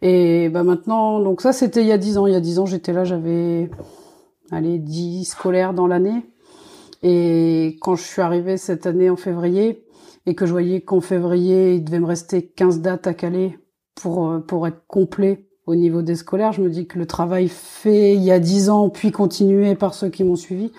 Et 0.00 0.48
bah 0.48 0.62
maintenant, 0.62 1.20
donc 1.20 1.40
ça 1.40 1.52
c'était 1.52 1.82
il 1.82 1.88
y 1.88 1.92
a 1.92 1.98
dix 1.98 2.18
ans. 2.18 2.26
Il 2.26 2.32
y 2.32 2.36
a 2.36 2.40
dix 2.40 2.58
ans, 2.58 2.66
j'étais 2.66 2.92
là, 2.92 3.04
j'avais 3.04 3.70
allez 4.50 4.78
dix 4.78 5.24
scolaires 5.24 5.74
dans 5.74 5.86
l'année. 5.86 6.24
Et 7.02 7.78
quand 7.80 7.94
je 7.96 8.02
suis 8.02 8.22
arrivée 8.22 8.56
cette 8.56 8.86
année 8.86 9.10
en 9.10 9.16
février 9.16 9.84
et 10.26 10.34
que 10.34 10.46
je 10.46 10.52
voyais 10.52 10.80
qu'en 10.80 11.00
février 11.00 11.74
il 11.74 11.84
devait 11.84 12.00
me 12.00 12.06
rester 12.06 12.46
15 12.46 12.80
dates 12.80 13.06
à 13.06 13.14
caler 13.14 13.58
pour 13.94 14.42
pour 14.46 14.66
être 14.66 14.84
complet 14.86 15.46
au 15.66 15.74
niveau 15.74 16.00
des 16.00 16.14
scolaires, 16.14 16.52
je 16.52 16.62
me 16.62 16.70
dis 16.70 16.86
que 16.86 16.98
le 16.98 17.06
travail 17.06 17.48
fait 17.48 18.14
il 18.14 18.22
y 18.22 18.32
a 18.32 18.38
dix 18.38 18.70
ans 18.70 18.88
puis 18.88 19.12
continué 19.12 19.74
par 19.74 19.94
ceux 19.94 20.08
qui 20.08 20.24
m'ont 20.24 20.36
suivi, 20.36 20.72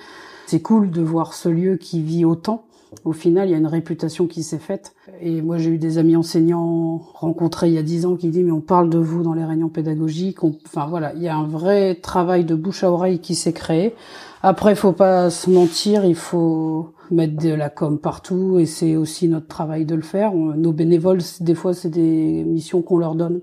c'est 0.47 0.61
cool 0.61 0.89
de 0.89 1.01
voir 1.01 1.33
ce 1.33 1.47
lieu 1.47 1.77
qui 1.77 2.01
vit 2.01 2.25
autant 2.25 2.65
au 3.05 3.13
final, 3.13 3.47
il 3.47 3.51
y 3.51 3.55
a 3.55 3.57
une 3.57 3.67
réputation 3.67 4.27
qui 4.27 4.43
s'est 4.43 4.59
faite. 4.59 4.95
Et 5.21 5.41
moi, 5.41 5.57
j'ai 5.57 5.71
eu 5.71 5.77
des 5.77 5.97
amis 5.97 6.15
enseignants 6.15 6.97
rencontrés 7.13 7.67
il 7.67 7.73
y 7.73 7.77
a 7.77 7.83
dix 7.83 8.05
ans 8.05 8.15
qui 8.15 8.29
disent 8.29 8.45
mais 8.45 8.51
on 8.51 8.61
parle 8.61 8.89
de 8.89 8.97
vous 8.97 9.23
dans 9.23 9.33
les 9.33 9.45
réunions 9.45 9.69
pédagogiques. 9.69 10.43
Enfin 10.43 10.87
voilà, 10.87 11.13
il 11.13 11.21
y 11.21 11.27
a 11.27 11.35
un 11.35 11.47
vrai 11.47 11.95
travail 11.95 12.45
de 12.45 12.55
bouche 12.55 12.83
à 12.83 12.91
oreille 12.91 13.19
qui 13.19 13.35
s'est 13.35 13.53
créé. 13.53 13.93
Après, 14.41 14.75
faut 14.75 14.93
pas 14.93 15.29
se 15.29 15.49
mentir, 15.49 16.05
il 16.05 16.15
faut 16.15 16.93
mettre 17.11 17.35
de 17.41 17.49
la 17.49 17.69
com 17.69 17.99
partout 17.99 18.59
et 18.59 18.65
c'est 18.65 18.95
aussi 18.95 19.27
notre 19.27 19.47
travail 19.47 19.85
de 19.85 19.95
le 19.95 20.01
faire. 20.01 20.33
nos 20.33 20.71
bénévoles, 20.71 21.21
des 21.41 21.55
fois, 21.55 21.73
c'est 21.73 21.89
des 21.89 22.43
missions 22.43 22.81
qu'on 22.81 22.97
leur 22.97 23.15
donne. 23.15 23.41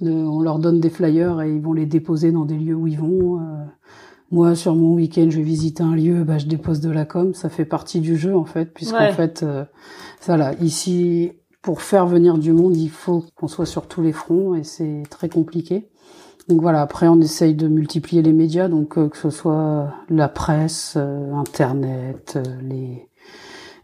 on 0.00 0.40
leur 0.40 0.58
donne 0.58 0.80
des 0.80 0.90
flyers 0.90 1.42
et 1.42 1.52
ils 1.52 1.60
vont 1.60 1.72
les 1.72 1.86
déposer 1.86 2.32
dans 2.32 2.44
des 2.44 2.56
lieux 2.56 2.74
où 2.74 2.86
ils 2.86 2.98
vont. 2.98 3.40
Moi, 4.30 4.54
sur 4.54 4.74
mon 4.74 4.94
week-end, 4.94 5.28
je 5.30 5.38
vais 5.38 5.42
visiter 5.42 5.82
un 5.82 5.94
lieu, 5.94 6.22
bah, 6.24 6.38
je 6.38 6.46
dépose 6.46 6.80
de 6.80 6.90
la 6.90 7.06
com. 7.06 7.32
Ça 7.34 7.48
fait 7.48 7.64
partie 7.64 8.00
du 8.00 8.16
jeu, 8.16 8.36
en 8.36 8.44
fait, 8.44 8.66
puisqu'en 8.74 9.12
fait, 9.12 9.42
euh, 9.42 9.64
voilà, 10.26 10.54
ici, 10.60 11.32
pour 11.62 11.82
faire 11.82 12.06
venir 12.06 12.38
du 12.38 12.52
monde, 12.52 12.76
il 12.76 12.90
faut 12.90 13.24
qu'on 13.34 13.48
soit 13.48 13.66
sur 13.66 13.86
tous 13.88 14.02
les 14.02 14.12
fronts 14.12 14.54
et 14.54 14.64
c'est 14.64 15.02
très 15.10 15.28
compliqué. 15.28 15.88
Donc 16.48 16.62
voilà, 16.62 16.80
après, 16.80 17.08
on 17.08 17.20
essaye 17.20 17.54
de 17.54 17.68
multiplier 17.68 18.22
les 18.22 18.32
médias, 18.32 18.68
donc 18.68 18.96
euh, 18.96 19.08
que 19.08 19.18
ce 19.18 19.28
soit 19.28 19.92
la 20.08 20.28
presse, 20.28 20.94
euh, 20.96 21.34
Internet, 21.34 22.34
euh, 22.36 22.60
les 22.62 23.08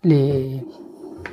les 0.03 0.63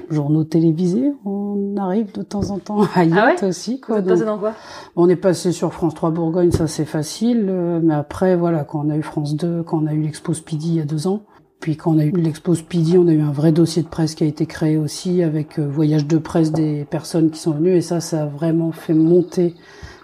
journaux 0.10 0.44
télévisés. 0.44 1.14
On 1.26 1.76
arrive 1.78 2.12
de 2.14 2.22
temps 2.22 2.52
en 2.52 2.60
temps 2.60 2.82
à 2.96 3.06
y 3.06 3.14
ah 3.14 3.34
être 3.34 3.46
aussi. 3.46 3.80
Quoi. 3.80 4.02
Vous 4.02 4.10
êtes 4.10 4.26
dans 4.26 4.38
quoi 4.38 4.54
On 4.96 5.10
est 5.10 5.16
passé 5.16 5.52
sur 5.52 5.74
France 5.74 5.94
3 5.96 6.12
Bourgogne, 6.12 6.52
ça 6.52 6.68
c'est 6.68 6.86
facile. 6.86 7.48
Euh, 7.50 7.80
mais 7.84 7.94
après, 7.94 8.36
voilà, 8.36 8.64
quand 8.64 8.86
on 8.86 8.90
a 8.90 8.98
eu 8.98 9.02
France 9.02 9.36
2, 9.36 9.64
quand 9.64 9.84
on 9.84 9.88
a 9.88 9.94
eu 9.94 10.02
l'Expo 10.02 10.34
Speedy 10.34 10.70
il 10.70 10.76
y 10.76 10.82
a 10.82 10.86
deux 10.86 11.08
ans, 11.08 11.22
puis 11.60 11.78
quand 11.78 11.92
on 11.96 12.00
a 12.00 12.06
eu 12.06 12.12
l'Expo 12.12 12.56
Speedy, 12.56 12.98
on 12.98 13.08
a 13.08 13.14
eu 13.14 13.22
un 13.22 13.32
vrai 13.32 13.52
dossier 13.52 13.84
de 13.84 13.88
presse 13.88 14.16
qui 14.16 14.24
a 14.24 14.28
été 14.28 14.46
créé 14.46 14.78
aussi 14.78 15.22
avec 15.22 15.60
euh, 15.60 15.68
voyage 15.68 16.08
de 16.08 16.18
presse 16.18 16.52
des 16.52 16.86
personnes 16.90 17.30
qui 17.30 17.40
sont 17.40 17.52
venues. 17.52 17.76
Et 17.76 17.82
ça, 17.82 18.02
ça 18.02 18.24
a 18.24 18.26
vraiment 18.26 18.72
fait 18.72 18.96
monter 18.96 19.56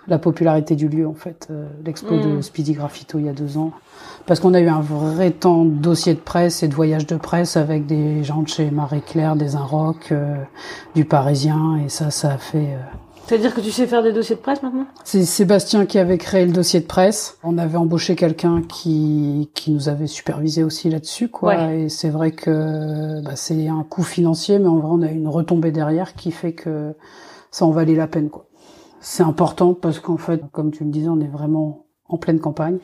la 0.07 0.19
popularité 0.19 0.75
du 0.75 0.87
lieu 0.87 1.07
en 1.07 1.13
fait. 1.13 1.47
Euh, 1.49 1.67
L'expo 1.85 2.17
de 2.17 2.37
mm. 2.37 2.41
Speedy 2.41 2.73
Graffito 2.73 3.19
il 3.19 3.25
y 3.25 3.29
a 3.29 3.33
deux 3.33 3.57
ans 3.57 3.71
parce 4.27 4.41
qu'on 4.41 4.53
a 4.53 4.59
eu 4.59 4.67
un 4.67 4.81
vrai 4.81 5.31
temps 5.31 5.63
de 5.63 5.71
dossier 5.71 6.13
de 6.13 6.19
presse 6.19 6.61
et 6.61 6.67
de 6.67 6.75
voyage 6.75 7.07
de 7.07 7.15
presse 7.15 7.55
avec 7.55 7.85
des 7.85 8.25
gens 8.25 8.41
de 8.41 8.47
chez 8.49 8.69
Marie 8.69 9.01
Claire, 9.01 9.37
des 9.37 9.55
Inrock, 9.55 10.11
euh, 10.11 10.35
du 10.95 11.05
Parisien, 11.05 11.81
et 11.83 11.89
ça, 11.89 12.11
ça 12.11 12.33
a 12.33 12.37
fait. 12.37 12.73
Euh... 12.73 12.79
C'est-à-dire 13.25 13.53
que 13.53 13.61
tu 13.61 13.71
sais 13.71 13.87
faire 13.87 14.03
des 14.03 14.11
dossiers 14.11 14.35
de 14.35 14.41
presse 14.41 14.61
maintenant? 14.61 14.85
C'est 15.05 15.23
Sébastien 15.23 15.85
qui 15.85 15.97
avait 15.97 16.17
créé 16.17 16.45
le 16.45 16.51
dossier 16.51 16.81
de 16.81 16.85
presse. 16.85 17.37
On 17.43 17.57
avait 17.57 17.77
embauché 17.77 18.15
quelqu'un 18.15 18.61
qui 18.61 19.49
qui 19.53 19.71
nous 19.71 19.89
avait 19.89 20.07
supervisé 20.07 20.63
aussi 20.63 20.89
là-dessus, 20.89 21.29
quoi. 21.29 21.73
Et 21.73 21.89
c'est 21.89 22.09
vrai 22.09 22.31
que 22.31 23.21
bah, 23.23 23.35
c'est 23.35 23.67
un 23.67 23.83
coût 23.83 24.03
financier, 24.03 24.59
mais 24.59 24.67
en 24.67 24.79
vrai, 24.79 24.89
on 24.91 25.01
a 25.01 25.11
une 25.11 25.27
retombée 25.27 25.71
derrière 25.71 26.15
qui 26.15 26.31
fait 26.31 26.53
que 26.53 26.93
ça 27.51 27.65
en 27.65 27.71
valait 27.71 27.95
la 27.95 28.07
peine, 28.07 28.29
quoi. 28.29 28.45
c'est 28.99 29.23
important 29.23 29.73
parce 29.73 29.99
qu'en 29.99 30.17
fait, 30.17 30.41
comme 30.51 30.71
tu 30.71 30.83
le 30.83 30.89
disais, 30.89 31.09
on 31.09 31.19
est 31.19 31.27
vraiment 31.27 31.85
en 32.09 32.17
pleine 32.17 32.39
campagne 32.39 32.77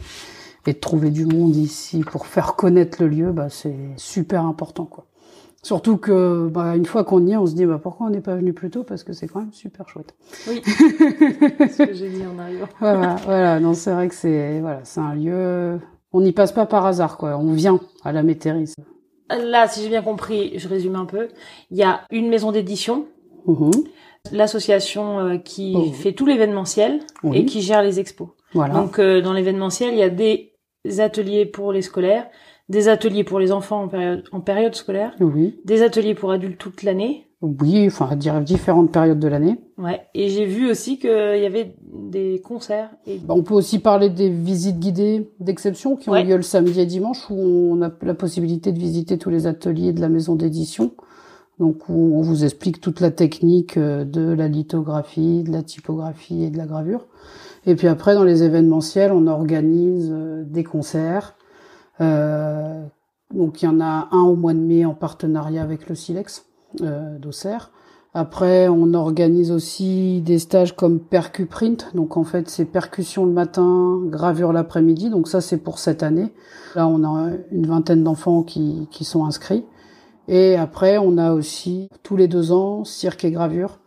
et 0.66 0.74
de 0.74 0.80
trouver 0.80 1.10
du 1.12 1.26
monde 1.26 1.56
ici 1.56 2.02
pour 2.10 2.26
faire 2.28 2.56
connaître 2.56 3.02
le 3.02 3.10
lieu, 3.10 3.32
bah, 3.32 3.50
c'est 3.50 3.76
super 3.98 4.46
important, 4.46 4.86
quoi. 4.86 5.06
Surtout 5.62 5.96
que 5.96 6.50
bah, 6.50 6.76
une 6.76 6.86
fois 6.86 7.04
qu'on 7.06 7.26
y 7.26 7.32
est, 7.32 7.38
on 7.38 7.46
se 7.46 7.56
dit 7.56 7.66
bah 7.66 7.80
pourquoi 7.82 8.08
on 8.08 8.10
n'est 8.10 8.20
pas 8.20 8.36
venu 8.36 8.52
plus 8.52 8.70
tôt? 8.70 8.84
Parce 8.84 9.04
que 9.06 9.14
c'est 9.14 9.28
quand 9.30 9.40
même 9.40 9.54
super 9.54 9.88
chouette. 9.88 10.14
Oui. 10.50 10.62
c'est 10.66 11.68
ce 11.70 11.84
que 11.84 11.94
j'ai 11.94 12.10
dit 12.10 12.24
en 12.26 12.38
arrivant. 12.38 12.68
voilà, 12.82 13.16
voilà. 13.24 13.60
Non, 13.62 13.74
c'est 13.74 13.94
vrai 13.94 14.10
que 14.10 14.14
c'est 14.16 14.60
voilà, 14.60 14.82
c'est 14.84 15.00
un 15.00 15.16
lieu. 15.16 15.80
On 16.12 16.20
n'y 16.20 16.34
passe 16.34 16.52
pas 16.52 16.66
par 16.66 16.86
hasard 16.86 17.16
quoi. 17.18 17.38
On 17.38 17.54
vient 17.54 17.80
à 18.04 18.12
la 18.12 18.24
métairie. 18.24 18.74
Là, 19.30 19.70
si 19.70 19.82
j'ai 19.82 19.88
bien 19.88 20.02
compris, 20.02 20.52
je 20.60 20.68
résume 20.68 20.96
un 20.98 21.06
peu. 21.06 21.30
Il 21.72 21.78
y 21.78 21.84
a 21.84 22.02
une 22.12 22.28
maison 22.28 22.52
d'édition, 22.52 23.06
Mhm. 23.48 23.72
l'association 24.34 25.20
euh, 25.20 25.38
qui 25.38 25.74
Oh. 25.78 25.92
fait 25.94 26.14
tout 26.14 26.26
l'événementiel 26.26 27.00
Oui. 27.24 27.38
et 27.38 27.46
qui 27.46 27.62
gère 27.62 27.82
les 27.82 28.00
expos. 28.00 28.30
Voilà. 28.54 28.74
Donc 28.74 29.00
euh, 29.00 29.22
dans 29.22 29.34
l'événementiel, 29.34 29.94
il 29.94 30.00
y 30.00 30.04
a 30.04 30.10
des 30.10 30.53
ateliers 31.00 31.46
pour 31.46 31.72
les 31.72 31.82
scolaires, 31.82 32.28
des 32.70 32.88
ateliers 32.88 33.24
pour 33.24 33.40
les 33.40 33.52
enfants 33.52 33.84
en 33.84 33.88
période, 33.88 34.24
en 34.32 34.40
période 34.42 34.76
scolaire, 34.76 35.14
oui. 35.20 35.60
des 35.66 35.82
ateliers 35.84 36.16
pour 36.16 36.32
adultes 36.32 36.58
toute 36.58 36.84
l'année. 36.84 37.28
Oui, 37.42 37.86
enfin, 37.88 38.16
dire 38.16 38.40
différentes 38.40 38.90
périodes 38.94 39.20
de 39.20 39.28
l'année. 39.28 39.58
Ouais. 39.78 40.00
Et 40.14 40.30
j'ai 40.30 40.46
vu 40.46 40.70
aussi 40.72 40.98
qu'il 40.98 41.10
y 41.10 41.46
avait 41.46 41.76
des 41.92 42.40
concerts. 42.40 42.90
Et... 43.06 43.18
Bah, 43.18 43.34
On 43.36 43.44
peut 43.44 43.54
aussi 43.54 43.80
parler 43.80 44.10
des 44.10 44.30
visites 44.30 44.80
guidées 44.80 45.30
d'exception 45.42 45.98
qui 45.98 46.08
ont 46.08 46.14
Ouais. 46.14 46.24
lieu 46.24 46.38
le 46.38 46.42
samedi 46.42 46.80
et 46.80 46.86
dimanche 46.86 47.30
où 47.30 47.36
on 47.36 47.82
a 47.82 47.92
la 48.02 48.14
possibilité 48.14 48.72
de 48.72 48.80
visiter 48.80 49.18
tous 49.18 49.30
les 49.30 49.46
ateliers 49.46 49.92
de 49.92 50.00
la 50.00 50.08
maison 50.08 50.36
d'édition. 50.36 50.92
Donc 51.60 51.90
où 51.90 52.16
on 52.16 52.22
vous 52.22 52.46
explique 52.46 52.80
toute 52.80 53.02
la 53.02 53.12
technique 53.12 53.76
euh, 53.76 54.06
de 54.06 54.22
la 54.32 54.48
lithographie, 54.48 55.44
de 55.44 55.52
la 55.52 55.64
typographie 55.64 56.46
et 56.46 56.50
de 56.50 56.58
la 56.58 56.66
gravure. 56.66 57.08
Et 57.66 57.76
puis 57.76 57.88
après, 57.88 58.14
dans 58.14 58.24
les 58.24 58.44
événementiels, 58.44 59.12
on 59.12 59.28
organise 59.28 60.10
euh, 60.12 60.44
des 60.46 60.64
concerts. 60.64 61.36
Euh, 62.02 62.84
donc 63.34 63.62
il 63.62 63.66
y 63.66 63.68
en 63.68 63.80
a 63.80 64.10
un 64.12 64.22
au 64.22 64.36
mois 64.36 64.54
de 64.54 64.60
mai 64.60 64.86
en 64.86 64.94
partenariat 64.94 65.62
avec 65.62 65.88
le 65.88 65.96
Silex 65.96 66.46
euh, 66.82 67.18
d'Auxerre. 67.18 67.72
Après, 68.16 68.68
on 68.68 68.94
organise 68.94 69.52
aussi 69.52 70.22
des 70.22 70.38
stages 70.38 70.76
comme 70.76 71.00
Percuprint. 71.00 71.96
Donc 71.96 72.16
en 72.16 72.24
fait, 72.24 72.48
c'est 72.48 72.66
percussion 72.66 73.26
le 73.26 73.32
matin, 73.32 74.02
gravure 74.06 74.54
l'après-midi. 74.54 75.10
Donc 75.10 75.28
ça, 75.28 75.42
c'est 75.42 75.58
pour 75.58 75.80
cette 75.80 76.04
année. 76.04 76.32
Là, 76.76 76.88
on 76.88 77.04
a 77.04 77.32
une 77.52 77.66
vingtaine 77.66 78.04
d'enfants 78.04 78.44
qui, 78.44 78.88
qui 78.92 79.04
sont 79.04 79.26
inscrits. 79.26 79.66
Et 80.28 80.56
après, 80.56 81.00
on 81.00 81.18
a 81.18 81.34
aussi 81.34 81.90
tous 82.04 82.16
les 82.16 82.28
deux 82.28 82.52
ans 82.52 82.84
cirque 82.84 83.26
et 83.26 83.32
gravure. 83.32 83.80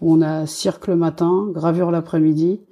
On 0.00 0.22
a 0.22 0.46
cirque 0.46 0.86
le 0.86 0.96
matin, 0.96 1.46
gravure 1.52 1.90
l'après-midi. 1.90 2.62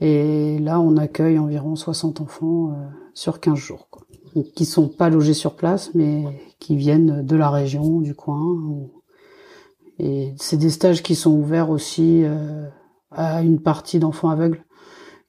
Et 0.00 0.58
là, 0.58 0.80
on 0.80 0.96
accueille 0.96 1.38
environ 1.38 1.74
60 1.74 2.20
enfants 2.20 2.70
euh, 2.70 2.74
sur 3.14 3.40
15 3.40 3.56
jours. 3.56 3.88
Quoi. 3.90 4.02
Donc, 4.34 4.46
qui 4.54 4.66
sont 4.66 4.88
pas 4.88 5.08
logés 5.08 5.34
sur 5.34 5.56
place, 5.56 5.90
mais 5.94 6.24
qui 6.58 6.76
viennent 6.76 7.24
de 7.24 7.36
la 7.36 7.50
région, 7.50 8.00
du 8.00 8.14
coin. 8.14 8.58
Et 9.98 10.34
c'est 10.36 10.58
des 10.58 10.70
stages 10.70 11.02
qui 11.02 11.14
sont 11.14 11.32
ouverts 11.32 11.70
aussi 11.70 12.22
euh, 12.24 12.68
à 13.10 13.42
une 13.42 13.60
partie 13.60 13.98
d'enfants 13.98 14.28
aveugles 14.28 14.62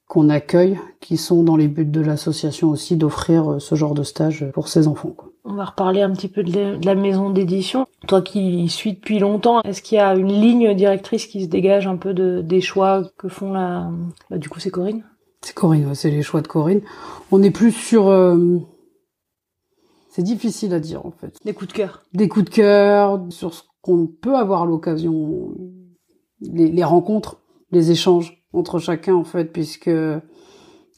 qu'on 0.06 0.28
accueille, 0.28 0.78
qui 1.00 1.16
sont 1.16 1.42
dans 1.42 1.56
les 1.56 1.68
buts 1.68 1.84
de 1.84 2.00
l'association 2.00 2.70
aussi 2.70 2.96
d'offrir 2.96 3.52
euh, 3.52 3.58
ce 3.58 3.74
genre 3.74 3.94
de 3.94 4.02
stage 4.02 4.50
pour 4.52 4.68
ces 4.68 4.88
enfants. 4.88 5.14
On 5.50 5.54
va 5.54 5.64
reparler 5.64 6.02
un 6.02 6.12
petit 6.12 6.28
peu 6.28 6.42
de 6.42 6.84
la, 6.84 6.94
maison 6.94 7.30
d'édition. 7.30 7.86
Toi 8.06 8.20
qui 8.20 8.64
y 8.64 8.68
suis 8.68 8.92
depuis 8.92 9.18
longtemps, 9.18 9.62
est-ce 9.62 9.80
qu'il 9.80 9.96
y 9.96 10.00
a 10.00 10.14
une 10.14 10.30
ligne 10.30 10.74
directrice 10.74 11.26
qui 11.26 11.42
se 11.42 11.48
dégage 11.48 11.86
un 11.86 11.96
peu 11.96 12.12
de, 12.12 12.42
des 12.42 12.60
choix 12.60 13.02
que 13.16 13.28
font 13.28 13.54
la... 13.54 13.90
Bah, 14.28 14.36
du 14.36 14.50
coup, 14.50 14.60
c'est 14.60 14.70
Corinne? 14.70 15.04
C'est 15.40 15.54
Corinne, 15.54 15.86
ouais, 15.86 15.94
c'est 15.94 16.10
les 16.10 16.20
choix 16.22 16.42
de 16.42 16.48
Corinne. 16.48 16.82
On 17.32 17.42
est 17.42 17.50
plus 17.50 17.72
sur... 17.72 18.08
euh, 18.08 18.58
C'est 20.10 20.22
difficile 20.22 20.74
à 20.74 20.80
dire 20.80 21.06
en 21.06 21.12
fait. 21.12 21.38
Des 21.46 21.54
coups 21.54 21.68
de 21.68 21.76
cœur. 21.76 22.02
Des 22.12 22.28
coups 22.28 22.44
de 22.44 22.50
cœur 22.50 23.24
sur 23.30 23.54
ce 23.54 23.62
qu'on 23.80 24.06
peut 24.06 24.36
avoir 24.36 24.66
l'occasion, 24.66 25.54
les, 26.42 26.68
les 26.68 26.84
rencontres, 26.84 27.40
les 27.70 27.90
échanges 27.90 28.44
entre 28.52 28.78
chacun 28.78 29.14
en 29.14 29.24
fait, 29.24 29.46
puisque 29.46 29.90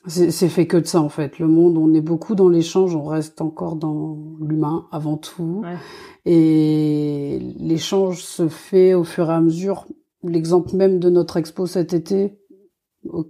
c'est 0.06 0.48
fait 0.48 0.66
que 0.66 0.78
de 0.78 0.86
ça 0.86 1.00
en 1.00 1.08
fait. 1.08 1.38
Le 1.38 1.46
monde, 1.46 1.76
on 1.76 1.92
est 1.92 2.00
beaucoup 2.00 2.34
dans 2.34 2.48
l'échange, 2.48 2.94
on 2.96 3.04
reste 3.04 3.40
encore 3.40 3.76
dans 3.76 4.18
l'humain 4.40 4.86
avant 4.92 5.16
tout. 5.16 5.62
Ouais. 5.62 5.76
Et 6.24 7.38
l'échange 7.58 8.22
se 8.22 8.48
fait 8.48 8.94
au 8.94 9.04
fur 9.04 9.30
et 9.30 9.34
à 9.34 9.40
mesure. 9.40 9.86
L'exemple 10.22 10.74
même 10.74 10.98
de 10.98 11.10
notre 11.10 11.36
expo 11.36 11.66
cet 11.66 11.92
été, 11.92 12.38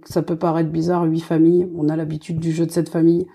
ça 0.05 0.21
peut 0.21 0.37
paraître 0.37 0.69
bizarre, 0.69 1.03
huit 1.03 1.21
familles. 1.21 1.69
On 1.75 1.89
a 1.89 1.95
l'habitude 1.95 2.39
du 2.39 2.51
jeu 2.51 2.65
de 2.65 2.71
cette 2.71 2.89
famille. 2.89 3.27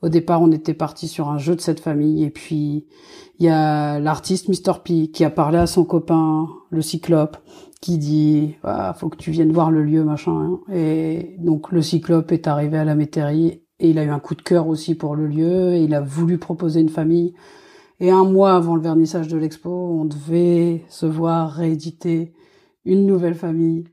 Au 0.00 0.08
départ, 0.08 0.42
on 0.42 0.50
était 0.50 0.74
parti 0.74 1.06
sur 1.06 1.28
un 1.28 1.38
jeu 1.38 1.54
de 1.54 1.60
cette 1.60 1.80
famille. 1.80 2.24
Et 2.24 2.30
puis, 2.30 2.86
il 3.38 3.46
y 3.46 3.48
a 3.48 4.00
l'artiste 4.00 4.48
Mr. 4.48 4.80
P 4.84 5.08
qui 5.08 5.24
a 5.24 5.30
parlé 5.30 5.58
à 5.58 5.66
son 5.66 5.84
copain, 5.84 6.48
le 6.70 6.82
Cyclope, 6.82 7.36
qui 7.82 7.98
dit 7.98 8.54
ah, 8.62 8.94
faut 8.96 9.10
que 9.10 9.16
tu 9.18 9.30
viennes 9.32 9.52
voir 9.52 9.70
le 9.70 9.82
lieu, 9.82 10.04
machin. 10.04 10.32
hein. 10.32 10.60
Et 10.72 11.36
donc, 11.38 11.70
le 11.72 11.82
Cyclope 11.82 12.32
est 12.32 12.46
arrivé 12.46 12.78
à 12.78 12.84
la 12.84 12.94
métairie 12.94 13.64
et 13.78 13.90
il 13.90 13.98
a 13.98 14.04
eu 14.04 14.08
un 14.08 14.20
coup 14.20 14.34
de 14.36 14.40
cœur 14.42 14.68
aussi 14.68 14.94
pour 14.94 15.16
le 15.16 15.26
lieu. 15.26 15.74
Et 15.74 15.82
il 15.82 15.92
a 15.92 16.00
voulu 16.00 16.38
proposer 16.38 16.80
une 16.80 16.88
famille. 16.88 17.34
Et 18.00 18.10
un 18.10 18.24
mois 18.24 18.54
avant 18.54 18.76
le 18.76 18.82
vernissage 18.82 19.28
de 19.28 19.36
l'expo, 19.36 19.70
on 19.70 20.04
devait 20.04 20.84
se 20.88 21.06
voir 21.06 21.50
rééditer 21.52 22.32
une 22.84 23.04
nouvelle 23.06 23.34
famille 23.34 23.84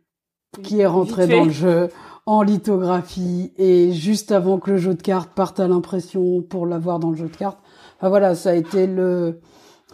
qui 0.63 0.79
est 0.79 0.87
rentrée 0.87 1.27
dans 1.27 1.45
le 1.45 1.51
jeu 1.51 1.89
en 2.25 2.41
lithographie 2.43 3.53
et 3.57 3.91
juste 3.91 4.31
avant 4.31 4.59
que 4.59 4.71
le 4.71 4.77
jeu 4.77 4.93
de 4.93 5.01
cartes 5.01 5.31
parte 5.33 5.59
à 5.59 5.67
l'impression 5.67 6.41
pour 6.41 6.65
l'avoir 6.67 6.99
dans 6.99 7.09
le 7.09 7.15
jeu 7.17 7.27
de 7.27 7.35
cartes. 7.35 7.59
Enfin 7.97 8.09
voilà, 8.09 8.35
ça 8.35 8.51
a 8.51 8.53
été 8.55 8.85
le 8.87 9.41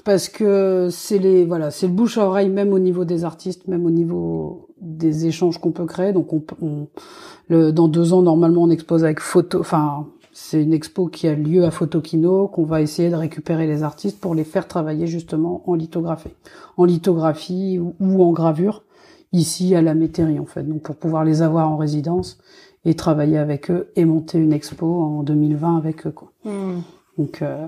parce 0.06 0.30
que 0.30 0.88
c'est 0.92 1.18
les 1.18 1.44
voilà, 1.44 1.72
c'est 1.72 1.88
le 1.88 1.94
bouche 1.94 2.18
à 2.18 2.28
oreille 2.28 2.50
même 2.50 2.72
au 2.72 2.80
niveau 2.80 3.04
des 3.04 3.26
artistes, 3.26 3.68
même 3.68 3.86
au 3.86 3.90
niveau 3.90 4.70
des 4.80 5.26
échanges 5.26 5.58
qu'on 5.58 5.72
peut 5.72 5.86
créer. 5.86 6.14
Donc 6.14 6.32
on, 6.32 6.44
on 6.62 6.88
le, 7.50 7.72
dans 7.72 7.88
deux 7.88 8.14
ans 8.14 8.22
normalement 8.22 8.62
on 8.62 8.70
expose 8.70 9.04
avec 9.04 9.20
photo, 9.20 9.60
enfin 9.60 10.08
c'est 10.32 10.62
une 10.62 10.74
expo 10.74 11.08
qui 11.08 11.28
a 11.28 11.34
lieu 11.34 11.66
à 11.66 11.72
Photokino 11.72 12.48
qu'on 12.48 12.66
va 12.66 12.82
essayer 12.82 13.10
de 13.10 13.16
récupérer 13.16 13.68
les 13.68 13.84
artistes 13.84 14.20
pour 14.20 14.36
les 14.36 14.44
faire 14.44 14.68
travailler 14.68 15.08
justement 15.08 15.64
en 15.66 15.74
lithographie, 15.74 16.34
en 16.78 16.86
lithographie 16.86 17.80
ou, 17.80 17.96
ou 18.00 18.24
en 18.24 18.32
gravure 18.32 18.84
ici 19.34 19.74
à 19.74 19.82
la 19.82 19.96
métairie 19.96 20.40
en 20.40 20.46
fait. 20.46 20.64
Donc 20.64 20.84
pour 20.84 20.98
pouvoir 20.98 21.26
les 21.26 21.42
avoir 21.42 21.70
en 21.70 21.78
résidence 21.78 22.38
et 22.86 22.94
travailler 22.94 23.40
avec 23.40 23.72
eux 23.72 23.90
et 23.96 24.06
monter 24.06 24.38
une 24.38 24.54
expo 24.54 24.86
en 24.86 25.24
2020 25.24 25.78
avec 25.78 26.06
eux 26.06 26.12
quoi. 26.12 26.32
Hmm. 26.44 26.82
Donc 27.18 27.42
euh, 27.42 27.66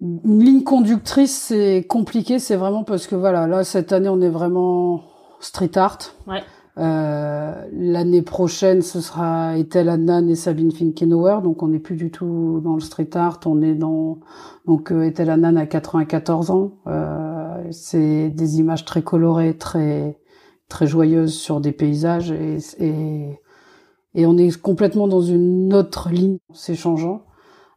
une 0.00 0.44
ligne 0.44 0.62
conductrice 0.62 1.36
c'est 1.36 1.86
compliqué, 1.88 2.38
c'est 2.38 2.56
vraiment 2.56 2.84
parce 2.84 3.06
que 3.06 3.14
voilà, 3.14 3.46
là 3.46 3.64
cette 3.64 3.92
année 3.92 4.08
on 4.08 4.20
est 4.20 4.28
vraiment 4.28 5.02
street 5.40 5.76
art. 5.76 5.98
Ouais. 6.26 6.42
Euh, 6.78 7.54
L'année 7.72 8.20
prochaine, 8.20 8.82
ce 8.82 9.00
sera 9.00 9.56
Ethel 9.56 9.88
Adnan 9.88 10.28
et 10.28 10.34
Sabine 10.34 10.70
Finkenauer, 10.70 11.40
donc 11.42 11.62
on 11.62 11.68
n'est 11.68 11.78
plus 11.78 11.96
du 11.96 12.10
tout 12.10 12.60
dans 12.62 12.74
le 12.74 12.80
street 12.80 13.08
art, 13.14 13.40
on 13.46 13.62
est 13.62 13.74
dans 13.74 14.18
donc 14.66 14.92
euh, 14.92 15.04
Ethel 15.04 15.30
Adnan 15.30 15.56
a 15.56 15.66
94 15.66 16.50
ans. 16.50 16.72
Euh, 16.86 17.64
c'est 17.70 18.28
des 18.28 18.58
images 18.58 18.84
très 18.84 19.02
colorées, 19.02 19.56
très 19.56 20.18
très 20.68 20.86
joyeuses 20.86 21.34
sur 21.34 21.60
des 21.60 21.72
paysages 21.72 22.30
et, 22.32 22.58
et 22.78 23.40
et 24.16 24.24
on 24.24 24.38
est 24.38 24.58
complètement 24.60 25.08
dans 25.08 25.20
une 25.20 25.74
autre 25.74 26.08
ligne, 26.08 26.38
c'est 26.54 26.74
changeant. 26.74 27.25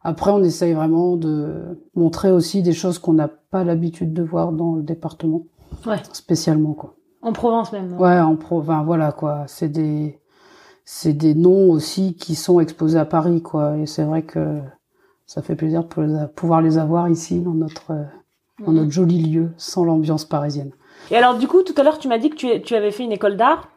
Après, 0.02 0.30
on 0.30 0.42
essaye 0.42 0.72
vraiment 0.72 1.16
de 1.16 1.78
montrer 1.94 2.32
aussi 2.32 2.62
des 2.62 2.72
choses 2.72 2.98
qu'on 2.98 3.12
n'a 3.12 3.28
pas 3.28 3.64
l'habitude 3.64 4.12
de 4.14 4.22
voir 4.22 4.52
dans 4.52 4.74
le 4.74 4.82
département, 4.82 5.42
Ouais. 5.86 6.00
spécialement 6.12 6.72
quoi. 6.72 6.94
En 7.22 7.32
Provence 7.32 7.72
même. 7.72 7.90
non 7.90 7.98
Ouais, 7.98 8.18
en 8.18 8.36
province, 8.36 8.84
voilà 8.86 9.12
quoi. 9.12 9.44
C'est 9.46 9.68
des, 9.68 10.18
c'est 10.86 11.12
des 11.12 11.34
noms 11.34 11.70
aussi 11.70 12.14
qui 12.14 12.34
sont 12.34 12.60
exposés 12.60 12.98
à 12.98 13.04
Paris 13.04 13.42
quoi. 13.42 13.76
Et 13.76 13.84
c'est 13.86 14.04
vrai 14.04 14.22
que 14.22 14.60
ça 15.26 15.42
fait 15.42 15.54
plaisir 15.54 15.84
de 15.84 16.26
pouvoir 16.28 16.62
les 16.62 16.78
avoir 16.78 17.08
ici 17.10 17.40
dans 17.40 17.52
notre, 17.54 17.90
euh, 17.90 18.04
dans 18.64 18.72
notre 18.72 18.90
joli 18.90 19.20
lieu, 19.22 19.50
sans 19.58 19.84
l'ambiance 19.84 20.24
parisienne. 20.24 20.70
Et 21.10 21.16
alors 21.16 21.36
du 21.36 21.46
coup, 21.46 21.62
tout 21.62 21.74
à 21.76 21.82
l'heure, 21.82 21.98
tu 21.98 22.08
m'as 22.08 22.18
dit 22.18 22.30
que 22.30 22.36
tu, 22.36 22.62
tu 22.62 22.74
avais 22.74 22.90
fait 22.90 23.04
une 23.04 23.12
école 23.12 23.36
d'art. 23.36 23.68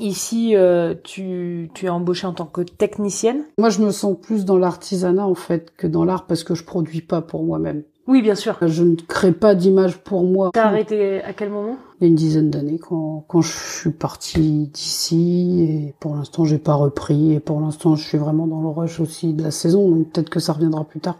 Ici, 0.00 0.54
euh, 0.54 0.94
tu, 1.02 1.70
tu 1.74 1.86
es 1.86 1.88
embauchée 1.88 2.26
en 2.26 2.32
tant 2.32 2.46
que 2.46 2.60
technicienne? 2.60 3.42
Moi, 3.58 3.70
je 3.70 3.80
me 3.82 3.90
sens 3.90 4.16
plus 4.20 4.44
dans 4.44 4.56
l'artisanat 4.56 5.26
en 5.26 5.34
fait 5.34 5.72
que 5.76 5.88
dans 5.88 6.04
l'art 6.04 6.26
parce 6.26 6.44
que 6.44 6.54
je 6.54 6.64
produis 6.64 7.00
pas 7.00 7.20
pour 7.20 7.42
moi-même. 7.42 7.82
Oui, 8.06 8.22
bien 8.22 8.36
sûr. 8.36 8.56
Je 8.66 8.84
ne 8.84 8.94
crée 8.94 9.32
pas 9.32 9.54
d'image 9.54 9.98
pour 9.98 10.22
moi. 10.22 10.50
T'as 10.54 10.66
arrêté 10.66 11.20
à 11.22 11.32
quel 11.34 11.50
moment? 11.50 11.76
Il 12.00 12.04
y 12.04 12.06
a 12.06 12.08
une 12.08 12.14
dizaine 12.14 12.48
d'années 12.48 12.78
quand, 12.78 13.24
quand 13.28 13.42
je 13.42 13.52
suis 13.52 13.90
partie 13.90 14.68
d'ici 14.68 15.66
et 15.68 15.94
pour 16.00 16.14
l'instant 16.14 16.44
j'ai 16.44 16.58
pas 16.58 16.74
repris 16.74 17.34
et 17.34 17.40
pour 17.40 17.60
l'instant 17.60 17.96
je 17.96 18.04
suis 18.04 18.16
vraiment 18.16 18.46
dans 18.46 18.62
le 18.62 18.68
rush 18.68 19.00
aussi 19.00 19.34
de 19.34 19.42
la 19.42 19.50
saison 19.50 19.90
donc 19.90 20.10
peut-être 20.10 20.30
que 20.30 20.40
ça 20.40 20.52
reviendra 20.52 20.84
plus 20.84 21.00
tard. 21.00 21.18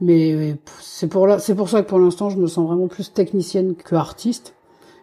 Mais 0.00 0.32
euh, 0.34 0.54
c'est 0.80 1.06
pour 1.06 1.26
là, 1.26 1.38
c'est 1.38 1.54
pour 1.54 1.70
ça 1.70 1.82
que 1.82 1.88
pour 1.88 2.00
l'instant 2.00 2.28
je 2.28 2.36
me 2.36 2.48
sens 2.48 2.66
vraiment 2.66 2.88
plus 2.88 3.12
technicienne 3.14 3.74
que 3.76 3.94
artiste. 3.94 4.55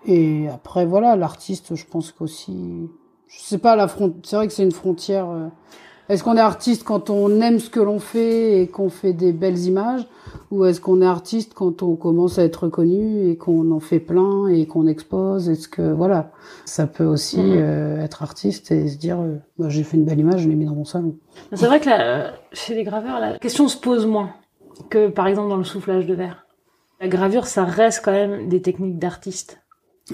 Et 0.05 0.48
après 0.53 0.86
voilà, 0.86 1.15
l'artiste, 1.15 1.75
je 1.75 1.86
pense 1.86 2.12
qu'aussi 2.12 2.89
je 3.27 3.39
sais 3.39 3.57
pas 3.57 3.75
la 3.75 3.88
front. 3.88 4.13
C'est 4.24 4.36
vrai 4.36 4.48
que 4.48 4.53
c'est 4.53 4.63
une 4.63 4.72
frontière. 4.72 5.27
euh, 5.29 5.48
Est-ce 6.10 6.24
qu'on 6.24 6.36
est 6.38 6.41
artiste 6.41 6.83
quand 6.83 7.10
on 7.10 7.41
aime 7.41 7.60
ce 7.60 7.69
que 7.69 7.79
l'on 7.79 8.00
fait 8.00 8.62
et 8.62 8.67
qu'on 8.67 8.89
fait 8.89 9.13
des 9.13 9.31
belles 9.31 9.57
images, 9.60 10.05
ou 10.51 10.65
est-ce 10.65 10.79
qu'on 10.81 11.01
est 11.01 11.05
artiste 11.07 11.53
quand 11.55 11.81
on 11.81 11.95
commence 11.95 12.38
à 12.38 12.43
être 12.43 12.65
reconnu 12.65 13.29
et 13.29 13.38
qu'on 13.38 13.72
en 13.72 13.79
fait 13.79 14.00
plein 14.00 14.48
et 14.50 14.67
qu'on 14.67 14.86
expose 14.86 15.50
Est-ce 15.50 15.67
que 15.67 15.81
voilà, 15.93 16.31
ça 16.65 16.86
peut 16.86 17.05
aussi 17.05 17.39
Mhm. 17.39 17.57
euh, 17.57 18.03
être 18.03 18.22
artiste 18.22 18.72
et 18.72 18.88
se 18.89 18.98
dire 18.98 19.19
euh, 19.22 19.38
bah, 19.57 19.69
j'ai 19.69 19.83
fait 19.83 19.98
une 19.98 20.05
belle 20.05 20.19
image, 20.19 20.41
je 20.41 20.50
l'ai 20.50 20.55
mis 20.55 20.65
dans 20.65 20.75
mon 20.75 20.86
salon. 20.86 21.15
C'est 21.53 21.65
vrai 21.65 21.79
que 21.79 21.89
là, 21.89 22.01
euh, 22.01 22.31
chez 22.51 22.75
les 22.75 22.83
graveurs, 22.83 23.19
la 23.19 23.39
question 23.39 23.67
se 23.67 23.77
pose 23.77 24.05
moins 24.05 24.31
que 24.89 25.07
par 25.07 25.25
exemple 25.27 25.50
dans 25.50 25.57
le 25.57 25.63
soufflage 25.63 26.05
de 26.05 26.13
verre. 26.13 26.45
La 27.01 27.07
gravure, 27.07 27.48
ça 27.48 27.63
reste 27.63 28.01
quand 28.05 28.12
même 28.12 28.48
des 28.48 28.62
techniques 28.62 29.00
d'artiste. 29.00 29.60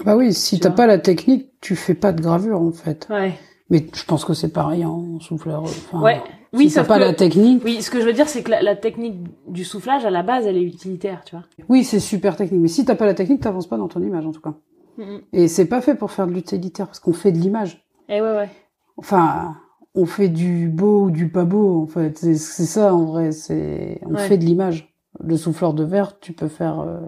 Bah 0.04 0.16
oui, 0.16 0.32
si 0.32 0.60
t'as 0.60 0.70
pas 0.70 0.86
la 0.86 0.98
technique, 0.98 1.50
tu 1.60 1.74
fais 1.76 1.94
pas 1.94 2.12
de 2.12 2.20
gravure 2.22 2.60
en 2.60 2.70
fait. 2.72 3.06
Ouais. 3.10 3.34
Mais 3.70 3.86
je 3.94 4.04
pense 4.04 4.24
que 4.24 4.34
c'est 4.34 4.52
pareil 4.52 4.84
en 4.84 5.20
souffleur. 5.20 5.62
Enfin, 5.62 6.00
Ouais. 6.00 6.20
Oui, 6.52 6.68
si 6.68 6.74
t'as 6.74 6.84
pas 6.84 6.96
que- 6.98 7.04
la 7.04 7.12
technique. 7.14 7.62
Oui, 7.64 7.80
ce 7.80 7.90
que 7.90 8.00
je 8.00 8.06
veux 8.06 8.12
dire, 8.12 8.28
c'est 8.28 8.42
que 8.42 8.50
la, 8.50 8.60
la 8.62 8.74
technique 8.74 9.20
du 9.46 9.64
soufflage, 9.64 10.04
à 10.04 10.10
la 10.10 10.24
base, 10.24 10.46
elle 10.46 10.56
est 10.56 10.62
utilitaire, 10.64 11.22
tu 11.24 11.36
vois. 11.36 11.44
Oui, 11.68 11.84
c'est 11.84 12.00
super 12.00 12.34
technique. 12.34 12.60
Mais 12.60 12.66
si 12.68 12.84
t'as 12.84 12.96
pas 12.96 13.06
la 13.06 13.14
technique, 13.14 13.40
t'avances 13.40 13.68
pas 13.68 13.76
dans 13.76 13.86
ton 13.86 14.02
image 14.02 14.26
en 14.26 14.32
tout 14.32 14.40
cas. 14.40 14.54
Mhm. 14.98 15.20
Et 15.32 15.46
c'est 15.48 15.66
pas 15.66 15.80
fait 15.80 15.94
pour 15.94 16.10
faire 16.10 16.26
de 16.26 16.32
l'utilitaire 16.32 16.86
parce 16.86 16.98
qu'on 16.98 17.12
fait 17.12 17.30
de 17.30 17.38
l'image. 17.38 17.84
Eh 18.08 18.20
ouais, 18.20 18.32
ouais. 18.36 18.48
Enfin, 18.96 19.56
on 19.94 20.06
fait 20.06 20.28
du 20.28 20.68
beau 20.68 21.04
ou 21.04 21.10
du 21.12 21.28
pas 21.30 21.44
beau 21.44 21.82
en 21.82 21.86
fait. 21.86 22.18
C'est 22.18 22.34
c'est 22.34 22.66
ça 22.66 22.94
en 22.94 23.04
vrai. 23.04 23.30
C'est 23.32 24.00
on 24.04 24.14
Ouais. 24.14 24.26
fait 24.26 24.36
de 24.38 24.44
l'image. 24.44 24.92
Le 25.22 25.36
souffleur 25.36 25.72
de 25.74 25.84
verre, 25.84 26.18
tu 26.18 26.32
peux 26.32 26.48
faire 26.48 26.80
euh, 26.80 26.98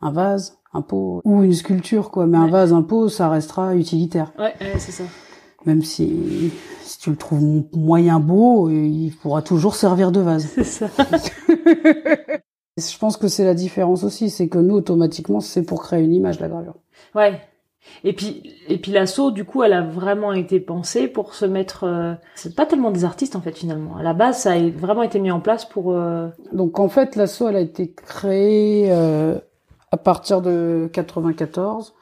un 0.00 0.12
vase, 0.12 0.58
un 0.72 0.82
pot 0.82 1.20
ou 1.24 1.42
une 1.42 1.52
sculpture 1.54 2.10
quoi. 2.10 2.26
Mais 2.26 2.38
un 2.38 2.48
vase, 2.48 2.72
un 2.72 2.82
pot, 2.82 3.08
ça 3.08 3.28
restera 3.28 3.74
utilitaire. 3.74 4.32
Ouais, 4.38 4.54
ouais, 4.60 4.78
c'est 4.78 4.92
ça. 4.92 5.04
Même 5.66 5.82
si 5.82 6.52
si 6.82 6.98
tu 6.98 7.10
le 7.10 7.16
trouves 7.16 7.64
moyen 7.74 8.18
beau, 8.18 8.70
il 8.70 9.12
pourra 9.22 9.42
toujours 9.42 9.74
servir 9.74 10.10
de 10.12 10.20
vase. 10.20 10.46
C'est 10.54 10.64
ça. 10.64 10.86
Je 12.78 12.98
pense 12.98 13.16
que 13.16 13.28
c'est 13.28 13.44
la 13.44 13.54
différence 13.54 14.04
aussi, 14.04 14.30
c'est 14.30 14.48
que 14.48 14.58
nous 14.58 14.74
automatiquement 14.74 15.40
c'est 15.40 15.62
pour 15.64 15.82
créer 15.82 16.02
une 16.02 16.14
image 16.14 16.40
la 16.40 16.48
gravure. 16.48 16.76
Ouais. 17.14 17.40
Et 18.04 18.12
puis, 18.12 18.42
et 18.68 18.78
puis 18.78 18.92
l'assaut, 18.92 19.30
du 19.30 19.44
coup, 19.44 19.62
elle 19.62 19.72
a 19.72 19.82
vraiment 19.82 20.32
été 20.32 20.60
pensée 20.60 21.08
pour 21.08 21.34
se 21.34 21.44
mettre. 21.46 21.84
euh, 21.84 22.14
C'est 22.36 22.54
pas 22.54 22.64
tellement 22.66 22.90
des 22.90 23.04
artistes 23.04 23.36
en 23.36 23.40
fait 23.40 23.52
finalement. 23.56 23.96
À 23.96 24.02
la 24.02 24.12
base, 24.14 24.38
ça 24.40 24.52
a 24.52 24.68
vraiment 24.70 25.02
été 25.02 25.18
mis 25.18 25.30
en 25.30 25.40
place 25.40 25.64
pour. 25.64 25.92
euh, 25.92 26.28
Donc 26.52 26.78
en 26.78 26.88
fait, 26.88 27.16
l'asso, 27.16 27.42
elle 27.48 27.56
a 27.56 27.60
été 27.60 27.92
créée 27.92 28.86
euh, 28.90 29.38
à 29.92 29.96
partir 29.96 30.40
de 30.42 30.88
94. 30.92 31.94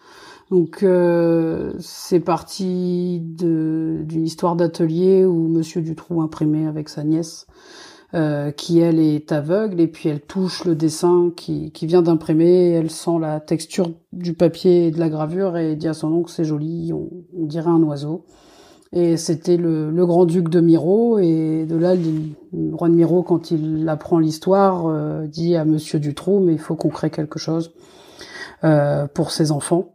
Donc 0.51 0.83
euh, 0.83 1.75
c'est 1.79 2.21
parti 2.21 3.21
d'une 3.23 4.25
histoire 4.25 4.57
d'atelier 4.57 5.25
où 5.25 5.49
Monsieur 5.49 5.83
Dutroux 5.83 6.23
imprimait 6.23 6.67
avec 6.67 6.89
sa 6.89 7.05
nièce, 7.05 7.47
euh, 8.15 8.51
qui 8.51 8.79
elle 8.79 8.99
est 8.99 9.31
aveugle 9.33 9.81
et 9.81 9.89
puis 9.89 10.09
elle 10.09 10.23
touche 10.23 10.65
le 10.65 10.75
dessin 10.75 11.31
qui 11.37 11.71
qui 11.73 11.87
vient 11.87 12.03
d'imprimer. 12.03 12.71
Elle 12.71 12.91
sent 12.91 13.19
la 13.21 13.41
texture 13.41 13.93
du 14.13 14.33
papier 14.35 14.87
et 14.87 14.91
de 14.91 14.99
la 14.99 15.11
gravure 15.11 15.59
et 15.59 15.77
dit 15.77 15.89
à 15.89 15.95
son 15.95 16.13
oncle 16.13 16.33
c'est 16.33 16.45
joli, 16.45 16.93
on 16.95 17.11
dirait 17.45 17.71
un 17.71 17.83
oiseau. 17.83 18.25
Et 18.93 19.17
c'était 19.17 19.59
le, 19.59 19.91
le 19.91 20.07
grand-duc 20.07 20.49
de 20.49 20.61
Miro, 20.61 21.19
et 21.19 21.67
de 21.67 21.77
là, 21.77 21.95
le, 21.95 22.75
roi 22.75 22.89
de 22.89 22.95
Miro, 22.95 23.23
quand 23.23 23.51
il 23.51 23.87
apprend 23.89 24.19
l'histoire, 24.19 24.87
euh, 24.87 25.27
dit 25.27 25.57
à 25.57 25.65
Monsieur 25.65 25.99
Dutroux, 26.01 26.41
mais 26.41 26.55
il 26.55 26.59
faut 26.59 26.75
qu'on 26.75 26.89
crée 26.89 27.11
quelque 27.11 27.39
chose 27.39 27.73
euh, 28.65 29.07
pour 29.07 29.31
ses 29.31 29.53
enfants. 29.53 29.93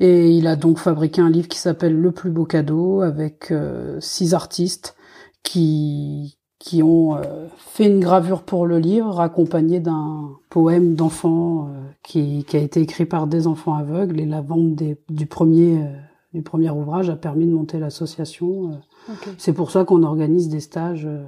Et 0.00 0.30
il 0.30 0.46
a 0.46 0.56
donc 0.56 0.78
fabriqué 0.78 1.20
un 1.20 1.28
livre 1.28 1.48
qui 1.48 1.58
s'appelle 1.58 1.94
Le 1.94 2.12
plus 2.12 2.30
beau 2.30 2.46
cadeau, 2.46 3.02
avec 3.02 3.50
euh, 3.50 3.98
six 4.00 4.32
artistes 4.32 4.96
qui 5.42 6.38
qui 6.60 6.82
ont 6.82 7.16
euh, 7.16 7.48
fait 7.56 7.86
une 7.86 8.00
gravure 8.00 8.42
pour 8.42 8.66
le 8.66 8.78
livre, 8.78 9.18
accompagné 9.18 9.80
d'un 9.80 10.28
poème 10.50 10.94
d'enfant 10.94 11.68
euh, 11.68 11.88
qui, 12.02 12.44
qui 12.44 12.56
a 12.58 12.60
été 12.60 12.82
écrit 12.82 13.06
par 13.06 13.26
des 13.26 13.46
enfants 13.46 13.74
aveugles, 13.74 14.20
et 14.20 14.26
la 14.26 14.42
vente 14.42 14.74
des, 14.74 14.98
du 15.08 15.24
premier 15.24 15.82
du 16.32 16.42
premier 16.42 16.70
ouvrage 16.70 17.10
a 17.10 17.16
permis 17.16 17.46
de 17.46 17.52
monter 17.52 17.78
l'association. 17.78 18.72
euh. 19.08 19.12
C'est 19.38 19.52
pour 19.52 19.70
ça 19.70 19.84
qu'on 19.84 20.02
organise 20.02 20.48
des 20.48 20.60
stages 20.60 21.06
euh, 21.06 21.24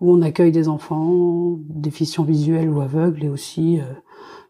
où 0.00 0.12
on 0.12 0.22
accueille 0.22 0.52
des 0.52 0.68
enfants 0.68 1.56
déficients 1.68 2.24
visuels 2.24 2.70
ou 2.70 2.80
aveugles 2.80 3.24
et 3.24 3.28
aussi 3.28 3.80
euh, 3.80 3.84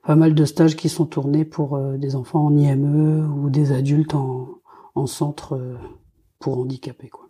pas 0.05 0.17
mal 0.17 0.35
de 0.35 0.45
stages 0.45 0.77
qui 0.77 0.89
sont 0.89 1.07
tournés 1.07 1.45
pour 1.45 1.79
des 1.99 2.17
enfants 2.17 2.47
en 2.47 2.57
IME 2.57 3.31
ou 3.39 3.51
des 3.51 3.73
adultes 3.73 4.15
en, 4.15 4.49
en 4.95 5.07
centre 5.07 5.61
pour 6.39 6.59
handicapés. 6.59 7.09
Quoi. 7.09 7.27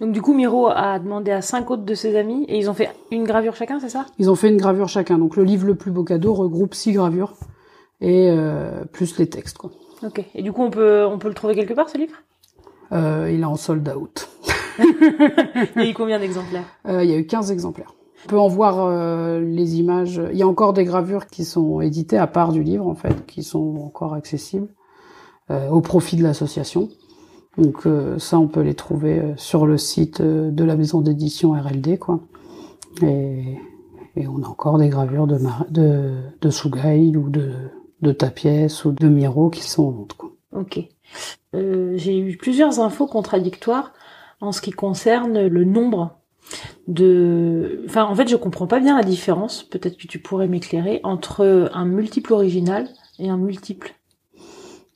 Donc 0.00 0.12
du 0.12 0.22
coup, 0.22 0.32
Miro 0.32 0.68
a 0.68 0.98
demandé 0.98 1.30
à 1.32 1.42
cinq 1.42 1.70
autres 1.70 1.84
de 1.84 1.94
ses 1.94 2.16
amis 2.16 2.44
et 2.48 2.58
ils 2.58 2.70
ont 2.70 2.74
fait 2.74 2.88
une 3.10 3.24
gravure 3.24 3.54
chacun, 3.56 3.78
c'est 3.78 3.88
ça? 3.90 4.06
Ils 4.18 4.30
ont 4.30 4.34
fait 4.36 4.48
une 4.48 4.56
gravure 4.56 4.88
chacun. 4.88 5.18
Donc 5.18 5.36
le 5.36 5.44
livre 5.44 5.66
Le 5.66 5.74
plus 5.74 5.90
beau 5.90 6.02
cadeau 6.04 6.32
regroupe 6.34 6.74
six 6.74 6.92
gravures 6.92 7.34
et 8.00 8.30
euh, 8.30 8.84
plus 8.86 9.18
les 9.18 9.28
textes. 9.28 9.58
Quoi. 9.58 9.70
Ok. 10.02 10.24
Et 10.34 10.42
du 10.42 10.52
coup, 10.52 10.62
on 10.62 10.70
peut, 10.70 11.04
on 11.04 11.18
peut 11.18 11.28
le 11.28 11.34
trouver 11.34 11.54
quelque 11.54 11.74
part 11.74 11.88
ce 11.88 11.98
livre? 11.98 12.14
Euh, 12.92 13.30
il 13.32 13.40
est 13.40 13.44
en 13.44 13.56
sold 13.56 13.88
out. 13.88 14.28
Il 14.78 15.82
y 15.82 15.86
a 15.86 15.90
eu 15.90 15.94
combien 15.94 16.18
d'exemplaires? 16.18 16.64
Euh, 16.86 17.02
il 17.02 17.10
y 17.10 17.12
a 17.12 17.18
eu 17.18 17.26
15 17.26 17.50
exemplaires. 17.50 17.94
On 18.24 18.28
peut 18.28 18.38
en 18.38 18.46
voir 18.46 18.78
euh, 18.78 19.40
les 19.40 19.80
images. 19.80 20.22
Il 20.32 20.38
y 20.38 20.42
a 20.42 20.46
encore 20.46 20.72
des 20.72 20.84
gravures 20.84 21.26
qui 21.26 21.44
sont 21.44 21.80
éditées 21.80 22.16
à 22.16 22.28
part 22.28 22.52
du 22.52 22.62
livre, 22.62 22.86
en 22.86 22.94
fait, 22.94 23.26
qui 23.26 23.42
sont 23.42 23.76
encore 23.84 24.14
accessibles 24.14 24.68
euh, 25.50 25.70
au 25.70 25.80
profit 25.80 26.16
de 26.16 26.22
l'association. 26.22 26.90
Donc 27.56 27.86
euh, 27.86 28.18
ça, 28.18 28.38
on 28.38 28.48
peut 28.48 28.60
les 28.60 28.74
trouver 28.74 29.18
euh, 29.18 29.32
sur 29.36 29.66
le 29.66 29.78
site 29.78 30.20
de 30.20 30.64
la 30.64 30.76
maison 30.76 31.00
d'édition 31.00 31.52
RLD, 31.52 31.98
quoi. 31.98 32.20
Et, 33.02 33.56
et 34.14 34.28
on 34.28 34.42
a 34.42 34.46
encore 34.46 34.76
des 34.76 34.90
gravures 34.90 35.26
de, 35.26 35.38
de, 35.70 36.16
de 36.42 37.16
ou 37.16 37.30
de, 37.30 37.52
de 38.02 38.12
Tapiès 38.12 38.84
ou 38.84 38.92
de 38.92 39.08
Miro 39.08 39.50
qui 39.50 39.62
sont 39.62 39.84
en 39.84 39.90
vente, 39.90 40.12
quoi. 40.14 40.30
Ok. 40.52 40.80
Euh, 41.54 41.92
J'ai 41.96 42.18
eu 42.18 42.36
plusieurs 42.36 42.80
infos 42.80 43.06
contradictoires 43.06 43.92
en 44.40 44.52
ce 44.52 44.60
qui 44.60 44.70
concerne 44.70 45.46
le 45.46 45.64
nombre 45.64 46.18
de... 46.86 47.82
Enfin, 47.86 48.04
en 48.04 48.14
fait, 48.14 48.28
je 48.28 48.36
comprends 48.36 48.66
pas 48.66 48.80
bien 48.80 48.96
la 48.96 49.04
différence, 49.04 49.62
peut-être 49.64 49.96
que 49.96 50.06
tu 50.06 50.20
pourrais 50.20 50.48
m'éclairer, 50.48 51.00
entre 51.02 51.70
un 51.72 51.84
multiple 51.84 52.32
original 52.32 52.88
et 53.18 53.28
un 53.28 53.36
multiple. 53.36 53.94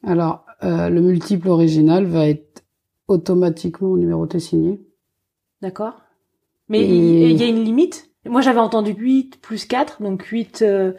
Alors, 0.05 0.45
euh, 0.63 0.89
le 0.89 1.01
multiple 1.01 1.49
original 1.49 2.05
va 2.07 2.29
être 2.29 2.63
automatiquement 3.09 3.97
numéroté 3.97 4.41
signé. 4.41 4.81
D'accord 5.61 5.95
Mais 6.69 6.85
il 6.85 7.41
y 7.41 7.43
a 7.43 7.49
une 7.49 7.65
limite? 7.65 8.12
Moi, 8.25 8.41
j'avais 8.41 8.61
entendu 8.61 8.93
8 8.93 9.41
plus 9.41 9.67
4, 9.67 10.01
donc 10.01 10.23
8 10.23 10.63
euh, 10.63 10.93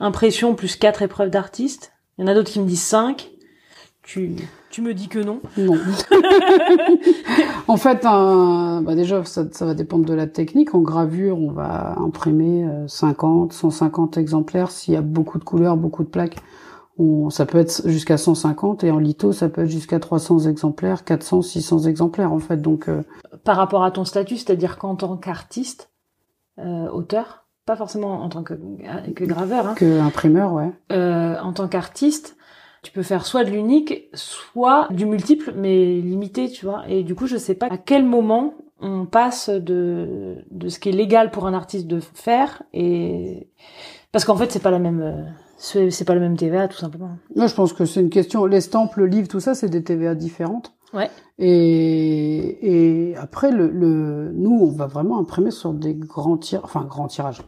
impressions 0.00 0.54
plus 0.54 0.76
4 0.76 1.02
épreuves 1.02 1.30
d'artiste. 1.30 1.92
Il 2.16 2.22
y 2.22 2.24
en 2.24 2.30
a 2.30 2.34
d'autres 2.34 2.50
qui 2.50 2.60
me 2.60 2.66
disent 2.66 2.82
5. 2.82 3.30
Tu, 4.02 4.34
tu 4.70 4.80
me 4.80 4.94
dis 4.94 5.08
que 5.08 5.18
non. 5.18 5.40
Non. 5.58 5.76
en 7.68 7.76
fait, 7.76 8.04
un, 8.06 8.80
bah 8.80 8.94
déjà, 8.94 9.22
ça, 9.24 9.44
ça 9.52 9.66
va 9.66 9.74
dépendre 9.74 10.06
de 10.06 10.14
la 10.14 10.26
technique. 10.26 10.74
En 10.74 10.80
gravure, 10.80 11.38
on 11.38 11.52
va 11.52 11.98
imprimer 11.98 12.64
euh, 12.64 12.88
50, 12.88 13.52
150 13.52 14.16
exemplaires. 14.16 14.70
S'il 14.70 14.94
y 14.94 14.96
a 14.96 15.02
beaucoup 15.02 15.38
de 15.38 15.44
couleurs, 15.44 15.76
beaucoup 15.76 16.02
de 16.02 16.08
plaques, 16.08 16.36
on, 16.98 17.28
ça 17.28 17.44
peut 17.44 17.58
être 17.58 17.82
jusqu'à 17.86 18.16
150. 18.16 18.84
Et 18.84 18.90
en 18.90 18.98
litho, 18.98 19.32
ça 19.32 19.50
peut 19.50 19.64
être 19.64 19.70
jusqu'à 19.70 20.00
300 20.00 20.40
exemplaires, 20.48 21.04
400, 21.04 21.42
600 21.42 21.80
exemplaires, 21.80 22.32
en 22.32 22.38
fait. 22.38 22.56
Donc, 22.56 22.88
euh, 22.88 23.02
Par 23.44 23.58
rapport 23.58 23.84
à 23.84 23.90
ton 23.90 24.06
statut, 24.06 24.38
c'est-à-dire 24.38 24.78
qu'en 24.78 24.96
tant 24.96 25.18
qu'artiste, 25.18 25.89
euh, 25.89 25.89
auteur, 26.90 27.46
pas 27.66 27.76
forcément 27.76 28.22
en 28.22 28.28
tant 28.28 28.42
que, 28.42 28.54
que 29.14 29.24
graveur, 29.24 29.66
hein, 29.66 29.74
que 29.74 30.00
imprimeur, 30.00 30.52
ouais. 30.52 30.70
euh, 30.92 31.36
en 31.40 31.52
tant 31.52 31.68
qu'artiste, 31.68 32.36
tu 32.82 32.92
peux 32.92 33.02
faire 33.02 33.26
soit 33.26 33.44
de 33.44 33.50
l'unique, 33.50 34.08
soit 34.14 34.88
du 34.90 35.06
multiple, 35.06 35.52
mais 35.56 36.00
limité, 36.00 36.48
tu 36.48 36.66
vois. 36.66 36.82
Et 36.88 37.02
du 37.02 37.14
coup, 37.14 37.26
je 37.26 37.36
sais 37.36 37.54
pas 37.54 37.66
à 37.70 37.76
quel 37.78 38.04
moment 38.04 38.54
on 38.80 39.04
passe 39.04 39.50
de, 39.50 40.36
de 40.50 40.68
ce 40.68 40.78
qui 40.78 40.88
est 40.88 40.92
légal 40.92 41.30
pour 41.30 41.46
un 41.46 41.52
artiste 41.52 41.86
de 41.86 42.00
faire 42.00 42.62
et 42.72 43.48
parce 44.12 44.24
qu'en 44.24 44.36
fait, 44.36 44.50
c'est 44.50 44.62
pas 44.62 44.70
la 44.70 44.78
même, 44.78 45.02
euh, 45.02 45.90
c'est 45.90 46.04
pas 46.04 46.14
le 46.14 46.20
même 46.20 46.36
TVA, 46.36 46.66
tout 46.66 46.78
simplement. 46.78 47.10
Moi, 47.36 47.46
je 47.46 47.54
pense 47.54 47.72
que 47.72 47.84
c'est 47.84 48.00
une 48.00 48.10
question. 48.10 48.44
L'estampe, 48.46 48.96
le 48.96 49.06
livre, 49.06 49.28
tout 49.28 49.40
ça, 49.40 49.54
c'est 49.54 49.68
des 49.68 49.84
TVA 49.84 50.14
différentes. 50.14 50.72
Ouais. 50.92 51.10
Et, 51.38 53.10
et 53.10 53.16
après, 53.16 53.50
le, 53.50 53.68
le, 53.68 54.32
nous, 54.32 54.50
on 54.50 54.72
va 54.72 54.86
vraiment 54.86 55.18
imprimer 55.18 55.50
sur 55.50 55.72
des 55.72 55.94
grands 55.94 56.36
tirages, 56.36 56.64
enfin, 56.64 56.84
grands 56.84 57.08
tirages. 57.08 57.42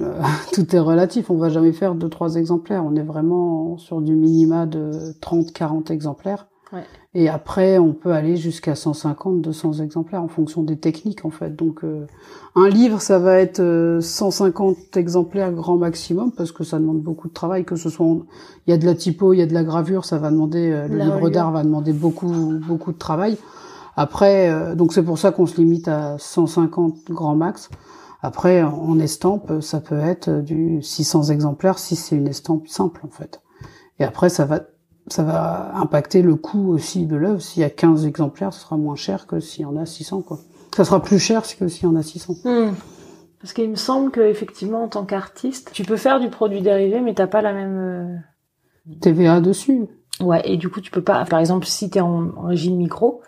Euh, 0.00 0.20
tout 0.52 0.74
est 0.74 0.78
relatif. 0.78 1.30
On 1.30 1.36
va 1.36 1.48
jamais 1.48 1.72
faire 1.72 1.94
deux, 1.94 2.08
trois 2.08 2.36
exemplaires. 2.36 2.84
On 2.84 2.96
est 2.96 3.02
vraiment 3.02 3.76
sur 3.78 4.00
du 4.00 4.14
minima 4.14 4.66
de 4.66 5.14
30, 5.20 5.52
40 5.52 5.90
exemplaires. 5.90 6.48
Ouais. 6.72 6.84
Et 7.14 7.28
après, 7.28 7.78
on 7.78 7.92
peut 7.92 8.12
aller 8.12 8.36
jusqu'à 8.36 8.74
150, 8.74 9.42
200 9.42 9.74
exemplaires 9.74 10.22
en 10.22 10.28
fonction 10.28 10.62
des 10.62 10.78
techniques, 10.78 11.24
en 11.26 11.30
fait. 11.30 11.54
Donc, 11.54 11.84
euh, 11.84 12.06
un 12.56 12.68
livre, 12.70 13.02
ça 13.02 13.18
va 13.18 13.38
être 13.38 13.60
euh, 13.60 14.00
150 14.00 14.96
exemplaires 14.96 15.52
grand 15.52 15.76
maximum 15.76 16.32
parce 16.32 16.50
que 16.52 16.64
ça 16.64 16.78
demande 16.78 17.00
beaucoup 17.02 17.28
de 17.28 17.34
travail, 17.34 17.64
que 17.66 17.76
ce 17.76 17.90
soit, 17.90 18.06
en- 18.06 18.22
il 18.66 18.70
y 18.70 18.72
a 18.72 18.78
de 18.78 18.86
la 18.86 18.94
typo, 18.94 19.34
il 19.34 19.38
y 19.38 19.42
a 19.42 19.46
de 19.46 19.52
la 19.52 19.64
gravure, 19.64 20.04
ça 20.06 20.16
va 20.18 20.30
demander, 20.30 20.70
euh, 20.70 20.88
le 20.88 20.96
livre 21.04 21.28
d'art 21.30 21.52
va 21.52 21.62
demander 21.62 21.92
beaucoup, 21.92 22.32
beaucoup 22.66 22.92
de 22.92 22.98
travail. 22.98 23.36
Après, 23.96 24.48
euh, 24.50 24.74
donc 24.74 24.94
c'est 24.94 25.02
pour 25.02 25.18
ça 25.18 25.32
qu'on 25.32 25.44
se 25.46 25.56
limite 25.58 25.88
à 25.88 26.16
150 26.18 27.10
grand 27.10 27.34
max. 27.36 27.68
Après, 28.22 28.62
en 28.62 28.98
estampe, 28.98 29.60
ça 29.60 29.80
peut 29.80 29.98
être 29.98 30.30
du 30.40 30.80
600 30.80 31.24
exemplaires 31.24 31.78
si 31.78 31.96
c'est 31.96 32.16
une 32.16 32.28
estampe 32.28 32.68
simple 32.68 33.02
en 33.04 33.10
fait. 33.10 33.42
Et 33.98 34.04
après, 34.04 34.30
ça 34.30 34.46
va 34.46 34.60
ça 35.08 35.22
va 35.22 35.72
impacter 35.76 36.22
le 36.22 36.36
coût 36.36 36.72
aussi 36.72 37.06
de 37.06 37.16
l'œuvre. 37.16 37.40
S'il 37.40 37.62
y 37.62 37.64
a 37.64 37.70
15 37.70 38.06
exemplaires, 38.06 38.52
ce 38.52 38.60
sera 38.60 38.76
moins 38.76 38.96
cher 38.96 39.26
que 39.26 39.40
s'il 39.40 39.62
y 39.62 39.64
en 39.64 39.76
a 39.76 39.86
600 39.86 40.22
quoi. 40.22 40.38
Ça 40.74 40.84
sera 40.84 41.02
plus 41.02 41.18
cher 41.18 41.42
que 41.42 41.68
s'il 41.68 41.84
y 41.84 41.86
en 41.86 41.96
a 41.96 42.02
600. 42.02 42.34
Hmm. 42.44 42.72
Parce 43.40 43.52
qu'il 43.52 43.68
me 43.68 43.76
semble 43.76 44.10
que 44.10 44.20
effectivement 44.20 44.84
en 44.84 44.88
tant 44.88 45.04
qu'artiste, 45.04 45.70
tu 45.72 45.84
peux 45.84 45.96
faire 45.96 46.20
du 46.20 46.30
produit 46.30 46.62
dérivé, 46.62 47.00
mais 47.00 47.14
t'as 47.14 47.26
pas 47.26 47.42
la 47.42 47.52
même 47.52 47.76
euh, 47.78 48.94
TVA 49.00 49.40
dessus. 49.40 49.86
Ouais, 50.20 50.42
et 50.44 50.56
du 50.56 50.68
coup 50.68 50.80
tu 50.80 50.90
peux 50.90 51.02
pas. 51.02 51.24
Par 51.24 51.40
exemple, 51.40 51.66
si 51.66 51.90
t'es 51.90 52.00
en, 52.00 52.30
en 52.36 52.42
régime 52.42 52.76
micro, 52.76 53.20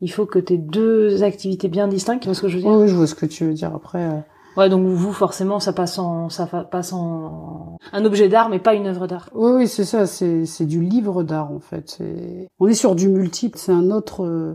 il 0.00 0.10
faut 0.10 0.26
que 0.26 0.38
t'aies 0.38 0.56
deux 0.56 1.22
activités 1.22 1.68
bien 1.68 1.88
distinctes. 1.88 2.22
Tu 2.22 2.28
vois 2.28 2.34
ce 2.34 2.42
que 2.42 2.48
je 2.48 2.56
veux 2.56 2.62
dire? 2.62 2.70
Oui, 2.70 2.88
je 2.88 2.94
vois 2.94 3.06
ce 3.06 3.14
que 3.14 3.26
tu 3.26 3.44
veux 3.44 3.54
dire. 3.54 3.74
Après. 3.74 4.24
Ouais, 4.58 4.68
donc 4.68 4.84
vous, 4.84 5.12
forcément, 5.12 5.60
ça 5.60 5.72
passe 5.72 6.00
en, 6.00 6.30
ça 6.30 6.46
passe 6.46 6.92
en 6.92 7.78
un 7.92 8.04
objet 8.04 8.28
d'art, 8.28 8.48
mais 8.48 8.58
pas 8.58 8.74
une 8.74 8.88
œuvre 8.88 9.06
d'art. 9.06 9.30
Oui, 9.32 9.52
oui, 9.54 9.68
c'est 9.68 9.84
ça. 9.84 10.04
C'est, 10.04 10.46
c'est 10.46 10.66
du 10.66 10.82
livre 10.82 11.22
d'art 11.22 11.52
en 11.52 11.60
fait. 11.60 12.02
On 12.58 12.66
est 12.66 12.74
sur 12.74 12.96
du 12.96 13.08
multiple. 13.08 13.56
C'est 13.56 13.70
un 13.70 13.92
autre. 13.92 14.24
Euh, 14.24 14.54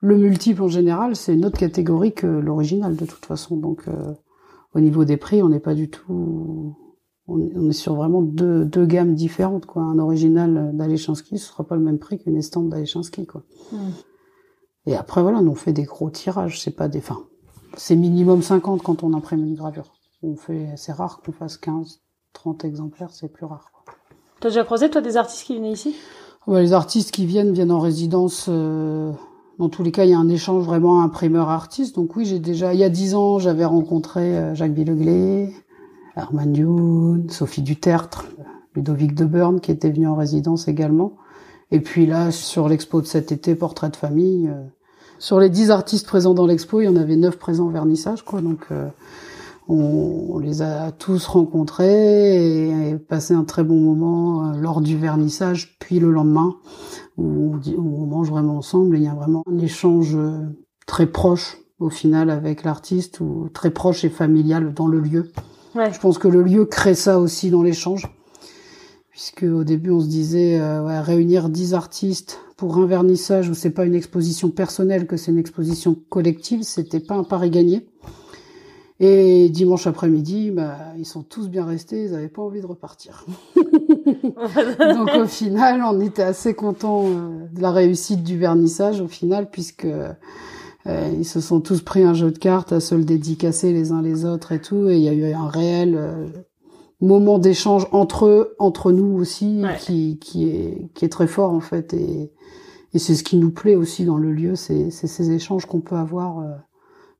le 0.00 0.16
multiple 0.16 0.60
en 0.60 0.68
général, 0.68 1.14
c'est 1.14 1.34
une 1.34 1.44
autre 1.44 1.56
catégorie 1.56 2.14
que 2.14 2.26
l'original 2.26 2.96
de 2.96 3.06
toute 3.06 3.24
façon. 3.26 3.56
Donc, 3.56 3.86
euh, 3.86 4.12
au 4.74 4.80
niveau 4.80 5.04
des 5.04 5.16
prix, 5.16 5.40
on 5.40 5.50
n'est 5.50 5.60
pas 5.60 5.74
du 5.74 5.88
tout. 5.88 6.74
On 7.28 7.68
est 7.68 7.72
sur 7.72 7.94
vraiment 7.94 8.22
deux, 8.22 8.64
deux 8.64 8.86
gammes 8.86 9.14
différentes, 9.14 9.66
quoi. 9.66 9.82
Un 9.82 10.00
original 10.00 10.72
d'Alechinsky, 10.74 11.38
ce 11.38 11.46
sera 11.46 11.62
pas 11.62 11.76
le 11.76 11.82
même 11.82 12.00
prix 12.00 12.18
qu'une 12.18 12.36
estampe 12.36 12.70
d'Alechinsky, 12.70 13.24
quoi. 13.26 13.44
Hmm. 13.70 13.90
Et 14.86 14.96
après, 14.96 15.22
voilà, 15.22 15.38
on 15.38 15.54
fait 15.54 15.72
des 15.72 15.84
gros 15.84 16.10
tirages. 16.10 16.60
C'est 16.60 16.74
pas 16.74 16.88
des. 16.88 16.98
Enfin, 16.98 17.20
c'est 17.76 17.96
minimum 17.96 18.42
50 18.42 18.82
quand 18.82 19.02
on 19.02 19.14
imprime 19.14 19.44
une 19.44 19.54
gravure. 19.54 19.92
On 20.22 20.36
fait, 20.36 20.68
c'est 20.76 20.92
rare 20.92 21.20
qu'on 21.24 21.32
fasse 21.32 21.56
15, 21.56 22.00
30 22.32 22.64
exemplaires, 22.64 23.10
c'est 23.12 23.28
plus 23.28 23.46
rare. 23.46 23.70
T'as 24.40 24.48
déjà 24.48 24.64
croisé 24.64 24.90
toi 24.90 25.00
des 25.00 25.16
artistes 25.16 25.44
qui 25.44 25.56
venaient 25.56 25.72
ici? 25.72 25.96
Les 26.46 26.72
artistes 26.72 27.10
qui 27.10 27.26
viennent 27.26 27.52
viennent 27.52 27.72
en 27.72 27.80
résidence. 27.80 28.46
Euh, 28.48 29.12
dans 29.58 29.68
tous 29.68 29.82
les 29.82 29.92
cas, 29.92 30.04
il 30.04 30.10
y 30.10 30.14
a 30.14 30.18
un 30.18 30.28
échange 30.28 30.64
vraiment 30.64 31.02
imprimeur-artiste. 31.02 31.96
Donc 31.96 32.16
oui, 32.16 32.24
j'ai 32.24 32.38
déjà, 32.38 32.72
il 32.74 32.80
y 32.80 32.84
a 32.84 32.88
10 32.88 33.14
ans, 33.16 33.38
j'avais 33.38 33.64
rencontré 33.64 34.38
euh, 34.38 34.54
Jacques 34.54 34.72
Villeglé, 34.72 35.52
Herman 36.16 36.56
Youn, 36.56 37.28
Sophie 37.28 37.62
Dutertre, 37.62 38.26
Ludovic 38.74 39.14
Deburn 39.14 39.60
qui 39.60 39.72
était 39.72 39.90
venu 39.90 40.06
en 40.06 40.14
résidence 40.14 40.68
également. 40.68 41.16
Et 41.70 41.80
puis 41.80 42.06
là, 42.06 42.30
sur 42.30 42.68
l'expo 42.68 43.00
de 43.00 43.06
cet 43.06 43.30
été, 43.32 43.54
Portrait 43.54 43.90
de 43.90 43.96
famille, 43.96 44.48
euh, 44.48 44.64
sur 45.18 45.40
les 45.40 45.50
dix 45.50 45.70
artistes 45.70 46.06
présents 46.06 46.34
dans 46.34 46.46
l'expo, 46.46 46.80
il 46.80 46.84
y 46.84 46.88
en 46.88 46.96
avait 46.96 47.16
neuf 47.16 47.38
présents 47.38 47.66
au 47.66 47.70
vernissage, 47.70 48.24
quoi. 48.24 48.40
Donc, 48.40 48.60
euh, 48.70 48.88
on, 49.68 50.38
les 50.38 50.62
a 50.62 50.92
tous 50.92 51.26
rencontrés 51.26 52.90
et, 52.90 52.94
passé 52.96 53.34
un 53.34 53.44
très 53.44 53.64
bon 53.64 53.76
moment 53.76 54.46
euh, 54.46 54.56
lors 54.56 54.80
du 54.80 54.96
vernissage, 54.96 55.76
puis 55.78 55.98
le 55.98 56.10
lendemain, 56.10 56.56
où 57.16 57.56
on, 57.66 57.80
on, 57.80 58.06
mange 58.06 58.30
vraiment 58.30 58.58
ensemble. 58.58 58.96
Et 58.96 59.00
il 59.00 59.04
y 59.04 59.08
a 59.08 59.14
vraiment 59.14 59.42
un 59.50 59.58
échange 59.58 60.14
euh, 60.14 60.38
très 60.86 61.06
proche 61.06 61.58
au 61.80 61.90
final 61.90 62.30
avec 62.30 62.64
l'artiste, 62.64 63.20
ou 63.20 63.48
très 63.52 63.70
proche 63.70 64.04
et 64.04 64.08
familial 64.08 64.74
dans 64.74 64.86
le 64.86 65.00
lieu. 65.00 65.30
Ouais. 65.74 65.92
Je 65.92 66.00
pense 66.00 66.18
que 66.18 66.28
le 66.28 66.42
lieu 66.42 66.64
crée 66.64 66.94
ça 66.94 67.18
aussi 67.20 67.50
dans 67.50 67.62
l'échange 67.62 68.08
puisque 69.18 69.42
au 69.42 69.64
début 69.64 69.90
on 69.90 69.98
se 69.98 70.06
disait 70.06 70.60
euh, 70.60 70.80
ouais, 70.80 71.00
réunir 71.00 71.48
dix 71.48 71.74
artistes 71.74 72.38
pour 72.56 72.78
un 72.78 72.86
vernissage 72.86 73.48
où 73.48 73.54
c'est 73.54 73.70
pas 73.70 73.84
une 73.84 73.96
exposition 73.96 74.48
personnelle 74.48 75.08
que 75.08 75.16
c'est 75.16 75.32
une 75.32 75.38
exposition 75.38 75.96
collective, 76.08 76.62
c'était 76.62 77.00
pas 77.00 77.16
un 77.16 77.24
pari 77.24 77.50
gagné. 77.50 77.84
Et 79.00 79.48
dimanche 79.48 79.88
après-midi, 79.88 80.52
bah, 80.52 80.76
ils 80.96 81.04
sont 81.04 81.24
tous 81.24 81.48
bien 81.48 81.64
restés, 81.64 82.04
ils 82.04 82.12
n'avaient 82.12 82.28
pas 82.28 82.42
envie 82.42 82.60
de 82.60 82.66
repartir. 82.66 83.26
Donc 83.56 85.10
au 85.16 85.26
final, 85.26 85.82
on 85.82 86.00
était 86.00 86.22
assez 86.22 86.54
contents 86.54 87.06
euh, 87.08 87.48
de 87.52 87.60
la 87.60 87.72
réussite 87.72 88.22
du 88.22 88.38
vernissage 88.38 89.00
au 89.00 89.08
final, 89.08 89.50
puisque 89.50 89.84
euh, 89.84 90.12
ils 90.86 91.26
se 91.26 91.40
sont 91.40 91.60
tous 91.60 91.82
pris 91.82 92.04
un 92.04 92.14
jeu 92.14 92.30
de 92.30 92.38
cartes 92.38 92.70
à 92.70 92.78
se 92.78 92.94
le 92.94 93.02
dédicacer 93.02 93.72
les 93.72 93.90
uns 93.90 94.00
les 94.00 94.24
autres 94.24 94.52
et 94.52 94.60
tout, 94.60 94.88
et 94.88 94.96
il 94.96 95.02
y 95.02 95.08
a 95.08 95.12
eu 95.12 95.32
un 95.32 95.48
réel 95.48 96.46
moment 97.00 97.38
d'échange 97.38 97.86
entre 97.92 98.26
eux, 98.26 98.54
entre 98.58 98.92
nous 98.92 99.18
aussi, 99.18 99.62
qui, 99.80 100.18
qui, 100.18 100.48
est, 100.48 100.88
qui 100.94 101.04
est 101.04 101.08
très 101.08 101.26
fort 101.26 101.52
en 101.52 101.60
fait. 101.60 101.94
Et, 101.94 102.32
et 102.94 102.98
c'est 102.98 103.14
ce 103.14 103.22
qui 103.22 103.36
nous 103.36 103.50
plaît 103.50 103.76
aussi 103.76 104.04
dans 104.04 104.16
le 104.16 104.32
lieu, 104.32 104.56
c'est 104.56 104.90
ces 104.90 105.30
échanges 105.30 105.66
qu'on 105.66 105.80
peut 105.80 105.96
avoir 105.96 106.40
euh, 106.40 106.54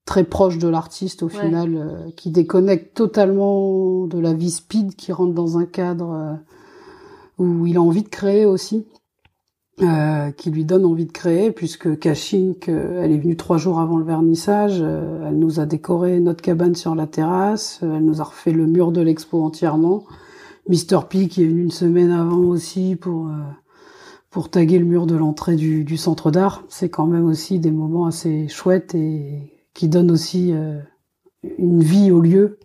très 0.04 0.24
proches 0.24 0.58
de 0.58 0.68
l'artiste 0.68 1.22
au 1.22 1.28
final, 1.28 1.76
euh, 1.76 2.10
qui 2.16 2.30
déconnectent 2.30 2.94
totalement 2.94 4.06
de 4.06 4.18
la 4.18 4.32
vie 4.32 4.50
speed, 4.50 4.96
qui 4.96 5.12
rentre 5.12 5.34
dans 5.34 5.58
un 5.58 5.66
cadre 5.66 6.12
euh, 6.12 7.44
où 7.44 7.66
il 7.66 7.76
a 7.76 7.82
envie 7.82 8.02
de 8.02 8.08
créer 8.08 8.46
aussi. 8.46 8.86
Euh, 9.80 10.32
qui 10.32 10.50
lui 10.50 10.64
donne 10.64 10.84
envie 10.84 11.06
de 11.06 11.12
créer, 11.12 11.52
puisque 11.52 12.00
Kashink, 12.00 12.68
euh, 12.68 13.00
elle 13.00 13.12
est 13.12 13.18
venue 13.18 13.36
trois 13.36 13.58
jours 13.58 13.78
avant 13.78 13.96
le 13.96 14.04
vernissage, 14.04 14.78
euh, 14.80 15.28
elle 15.28 15.38
nous 15.38 15.60
a 15.60 15.66
décoré 15.66 16.18
notre 16.18 16.42
cabane 16.42 16.74
sur 16.74 16.96
la 16.96 17.06
terrasse, 17.06 17.78
elle 17.82 18.04
nous 18.04 18.20
a 18.20 18.24
refait 18.24 18.50
le 18.50 18.66
mur 18.66 18.90
de 18.90 19.00
l'expo 19.00 19.40
entièrement. 19.40 20.04
Mr. 20.68 21.06
P 21.08 21.28
qui 21.28 21.44
est 21.44 21.46
venu 21.46 21.62
une 21.62 21.70
semaine 21.70 22.10
avant 22.10 22.40
aussi 22.40 22.96
pour 22.96 23.30
pour 24.30 24.50
taguer 24.50 24.78
le 24.80 24.84
mur 24.84 25.06
de 25.06 25.14
l'entrée 25.14 25.54
du, 25.54 25.84
du, 25.84 25.96
centre 25.96 26.30
d'art. 26.30 26.64
C'est 26.68 26.90
quand 26.90 27.06
même 27.06 27.24
aussi 27.26 27.60
des 27.60 27.70
moments 27.70 28.06
assez 28.06 28.48
chouettes 28.48 28.94
et 28.94 29.52
qui 29.74 29.88
donnent 29.88 30.10
aussi 30.10 30.52
une 31.58 31.82
vie 31.82 32.10
au 32.10 32.20
lieu 32.20 32.58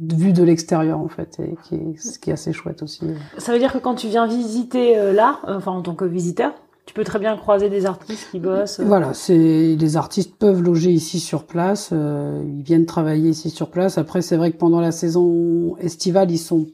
vue 0.00 0.32
de 0.32 0.42
l'extérieur 0.42 0.98
en 0.98 1.08
fait, 1.08 1.38
et 1.40 1.56
qui 1.64 1.76
est, 1.76 1.98
ce 1.98 2.18
qui 2.18 2.30
est 2.30 2.32
assez 2.32 2.52
chouette 2.52 2.82
aussi. 2.82 3.02
Ça 3.38 3.52
veut 3.52 3.58
dire 3.58 3.72
que 3.72 3.78
quand 3.78 3.94
tu 3.94 4.08
viens 4.08 4.26
visiter 4.26 4.98
euh, 4.98 5.12
l'art, 5.12 5.44
euh, 5.48 5.56
enfin 5.56 5.72
en 5.72 5.82
tant 5.82 5.94
que 5.94 6.04
visiteur, 6.04 6.52
tu 6.86 6.94
peux 6.94 7.04
très 7.04 7.18
bien 7.18 7.36
croiser 7.36 7.70
des 7.70 7.86
artistes 7.86 8.28
qui 8.30 8.40
bossent. 8.40 8.80
Euh. 8.80 8.84
Voilà, 8.84 9.14
c'est 9.14 9.76
les 9.78 9.96
artistes 9.96 10.36
peuvent 10.36 10.62
loger 10.62 10.90
ici 10.90 11.20
sur 11.20 11.44
place, 11.44 11.92
ils 11.92 12.62
viennent 12.62 12.86
travailler 12.86 13.30
ici 13.30 13.50
sur 13.50 13.70
place. 13.70 13.96
Après, 13.96 14.20
c'est 14.20 14.36
vrai 14.36 14.50
que 14.50 14.58
pendant 14.58 14.80
la 14.80 14.92
saison 14.92 15.76
estivale, 15.78 16.30
ils 16.30 16.38
sont 16.38 16.66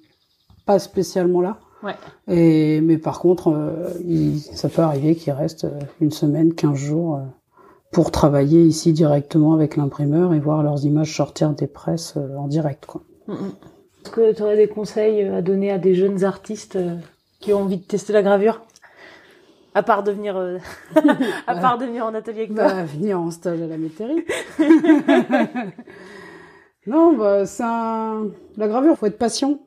pas 0.67 0.79
spécialement 0.79 1.41
là. 1.41 1.59
Ouais. 1.83 1.95
Et 2.29 2.81
mais 2.81 2.99
par 2.99 3.21
contre, 3.21 3.55
ça 4.53 4.69
peut 4.69 4.83
arriver 4.83 5.15
qu'ils 5.15 5.33
restent 5.33 5.69
une 6.01 6.11
semaine, 6.11 6.55
quinze 6.55 6.77
jours 6.77 7.21
pour 7.93 8.11
travailler 8.11 8.63
ici 8.63 8.93
directement 8.93 9.55
avec 9.55 9.77
l'imprimeur 9.77 10.35
et 10.35 10.41
voir 10.41 10.63
leurs 10.63 10.85
images 10.85 11.15
sortir 11.15 11.51
des 11.51 11.67
presses 11.67 12.17
en 12.37 12.49
direct, 12.49 12.87
quoi. 12.87 13.03
Est-ce 13.31 14.11
que 14.11 14.33
tu 14.33 14.43
aurais 14.43 14.57
des 14.57 14.69
conseils 14.69 15.23
euh, 15.23 15.37
à 15.37 15.43
donner 15.43 15.71
à 15.71 15.79
des 15.79 15.95
jeunes 15.95 16.25
artistes 16.25 16.77
euh, 16.77 16.97
qui 17.39 17.53
ont 17.53 17.63
envie 17.63 17.79
de 17.79 17.85
tester 17.85 18.13
la 18.13 18.23
gravure? 18.23 18.63
À 19.75 19.83
part 19.83 20.03
de 20.03 20.11
venir, 20.11 20.37
euh, 20.37 20.59
à 21.47 21.55
part 21.55 21.79
en 21.79 22.15
atelier 22.15 22.41
avec 22.41 22.53
bah, 22.53 22.85
venir 22.85 23.21
en 23.21 23.31
stage 23.31 23.61
à 23.61 23.67
la 23.67 23.77
métairie. 23.77 24.25
non, 26.87 27.17
bah, 27.17 27.47
c'est 27.47 27.63
la 27.63 28.69
gravure, 28.69 28.97
faut 28.97 29.07
être 29.07 29.19
patient 29.19 29.61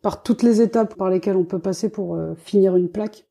par 0.00 0.22
toutes 0.22 0.42
les 0.42 0.62
étapes 0.62 0.94
par 0.94 1.10
lesquelles 1.10 1.36
on 1.36 1.44
peut 1.44 1.58
passer 1.58 1.90
pour 1.90 2.18
finir 2.36 2.76
une 2.76 2.90
plaque. 2.90 3.26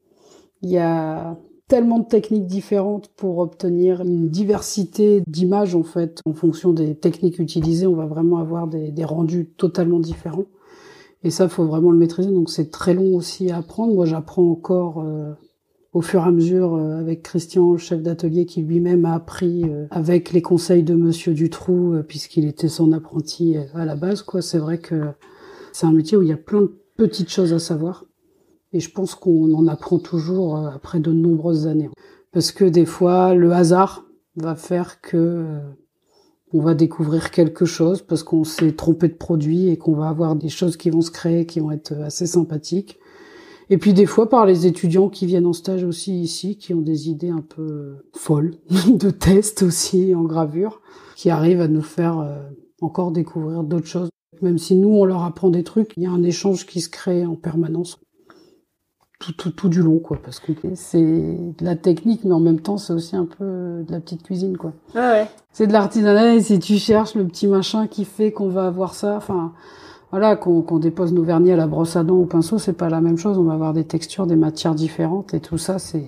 Il 0.62 0.70
y 0.72 0.78
a 0.78 1.36
tellement 1.67 1.99
de 1.99 2.06
techniques 2.06 2.45
différentes 2.45 3.10
pour 3.15 3.39
obtenir 3.39 4.02
une 4.02 4.30
diversité 4.30 5.23
d'images 5.28 5.76
en 5.76 5.84
fait. 5.84 6.19
En 6.26 6.34
fonction 6.34 6.73
des 6.73 6.95
techniques 6.95 7.39
utilisées, 7.39 7.88
on 7.88 7.95
va 7.95 8.06
vraiment 8.06 8.38
avoir 8.38 8.67
des, 8.67 8.93
rendus 9.04 9.49
totalement 9.58 9.99
différents. 9.99 10.45
Et 11.23 11.32
ça, 11.32 11.47
faut 11.47 11.65
vraiment 11.65 11.91
le 11.91 11.97
maîtriser. 11.97 12.32
Donc 12.32 12.49
c'est 12.49 12.69
très 12.69 12.93
long 12.93 13.15
aussi 13.15 13.49
à 13.49 13.58
apprendre. 13.58 13.93
Moi, 13.93 14.06
j'apprends 14.06 14.52
encore 14.52 14.99
euh, 14.99 15.32
au 15.93 16.02
fur 16.02 16.21
et 16.21 16.28
à 16.28 16.32
mesure 16.32 16.76
euh, 16.76 16.99
avec 16.99 17.23
Christian, 17.23 17.78
chef 17.78 18.02
d'atelier, 18.02 18.45
qui 18.45 18.62
lui-même 18.62 19.06
a 19.06 19.13
appris 19.13 19.63
euh, 19.63 19.88
avec 19.89 20.34
les 20.34 20.41
conseils 20.41 20.84
de 20.84 20.95
Monsieur 20.95 21.34
Dutroux, 21.34 21.95
puisqu'il 22.08 22.45
était 22.45 22.67
son 22.67 22.91
apprenti 22.91 23.56
à 23.73 23.86
la 23.86 23.95
base. 23.95 24.21
Quoi, 24.21 24.41
c'est 24.41 24.60
vrai 24.60 24.80
que 24.80 25.06
c'est 25.71 25.86
un 25.86 25.93
métier 25.93 26.17
où 26.17 26.21
il 26.21 26.28
y 26.28 26.34
a 26.34 26.38
plein 26.38 26.63
de 26.63 26.71
petites 26.97 27.30
choses 27.30 27.54
à 27.54 27.60
savoir. 27.60 28.06
Et 28.74 28.80
je 28.80 28.92
pense 28.92 29.16
qu'on 29.16 29.54
en 29.54 29.68
apprend 29.68 30.00
toujours 30.00 30.58
euh, 30.58 30.70
après 30.70 31.00
de 31.00 31.12
nombreuses 31.12 31.68
années. 31.68 31.90
Parce 32.32 32.52
que 32.52 32.66
des 32.66 32.86
fois, 32.86 33.36
le 33.36 33.54
hasard 33.54 34.04
va 34.36 34.56
faire 34.56 35.00
que 35.00 35.18
euh, 35.18 35.60
on 36.52 36.62
va 36.62 36.74
découvrir 36.74 37.32
quelque 37.32 37.66
chose 37.66 38.02
parce 38.02 38.24
qu'on 38.24 38.44
s'est 38.44 38.74
trompé 38.74 39.08
de 39.08 39.14
produit 39.14 39.70
et 39.70 39.78
qu'on 39.78 39.96
va 39.96 40.10
avoir 40.10 40.36
des 40.36 40.50
choses 40.50 40.78
qui 40.78 40.90
vont 40.90 41.02
se 41.02 41.12
créer 41.12 41.46
qui 41.46 41.60
vont 41.60 41.72
être 41.72 41.94
assez 41.94 42.28
sympathiques. 42.28 43.00
Et 43.70 43.78
puis 43.78 43.94
des 43.94 44.06
fois 44.06 44.30
par 44.30 44.46
les 44.46 44.68
étudiants 44.68 45.10
qui 45.10 45.26
viennent 45.26 45.46
en 45.46 45.54
stage 45.54 45.84
aussi 45.84 46.22
ici, 46.22 46.58
qui 46.58 46.74
ont 46.74 46.82
des 46.82 47.10
idées 47.10 47.30
un 47.30 47.42
peu 47.42 47.96
folles 48.14 48.56
de 48.88 49.10
tests 49.10 49.64
aussi 49.64 50.14
en 50.14 50.24
gravure, 50.24 50.82
qui 51.16 51.30
arrivent 51.30 51.62
à 51.62 51.68
nous 51.68 51.82
faire 51.82 52.20
euh, 52.20 52.42
encore 52.82 53.12
découvrir 53.12 53.64
d'autres 53.64 53.88
choses. 53.88 54.10
Même 54.42 54.58
si 54.58 54.76
nous 54.76 54.90
on 54.90 55.06
leur 55.06 55.24
apprend 55.24 55.50
des 55.50 55.64
trucs, 55.64 55.94
il 55.98 56.04
y 56.04 56.06
a 56.06 56.12
un 56.12 56.24
échange 56.24 56.66
qui 56.66 56.82
se 56.82 56.90
crée 56.90 57.26
en 57.26 57.36
permanence 57.36 58.00
tout, 59.24 59.32
tout, 59.34 59.52
tout 59.52 59.70
du 59.70 59.82
long, 59.82 60.00
quoi, 60.00 60.18
parce 60.24 60.40
que 60.40 60.52
c'est 60.76 61.02
de 61.02 61.66
la 61.66 61.76
technique, 61.76 62.26
mais 62.26 62.34
en 62.34 62.40
même 62.40 62.60
temps, 62.60 62.78
c'est 62.78 62.94
aussi 62.94 63.16
un 63.16 63.26
peu 63.26 63.84
de 63.86 63.92
la 63.92 64.00
petite 64.00 64.24
cuisine, 64.24 64.58
quoi. 64.58 64.74
Ah 64.96 65.12
ouais. 65.14 65.28
C'est 65.52 65.68
de 65.68 65.74
l'artisanat, 65.74 66.36
et 66.36 66.42
si 66.42 66.60
tu 66.60 66.78
cherches 66.78 67.16
le 67.16 67.26
petit 67.26 67.48
machin 67.48 67.88
qui 67.88 68.06
fait 68.06 68.32
qu'on 68.32 68.50
va 68.50 68.68
avoir 68.68 68.94
ça, 68.96 69.16
enfin, 69.16 69.54
voilà, 70.12 70.36
qu'on 70.36 70.80
dépose 70.80 71.14
nos 71.14 71.24
vernis 71.24 71.52
à 71.52 71.56
la 71.56 71.68
brosse 71.68 71.96
à 71.96 72.04
dents 72.04 72.18
au 72.18 72.26
pinceau, 72.26 72.58
c'est 72.58 72.74
pas 72.74 72.90
la 72.90 73.02
même 73.02 73.18
chose. 73.18 73.38
On 73.38 73.44
va 73.44 73.54
avoir 73.54 73.74
des 73.74 73.86
textures, 73.86 74.28
des 74.28 74.36
matières 74.36 74.76
différentes, 74.76 75.34
et 75.34 75.40
tout 75.40 75.58
ça, 75.58 75.80
c'est 75.80 76.06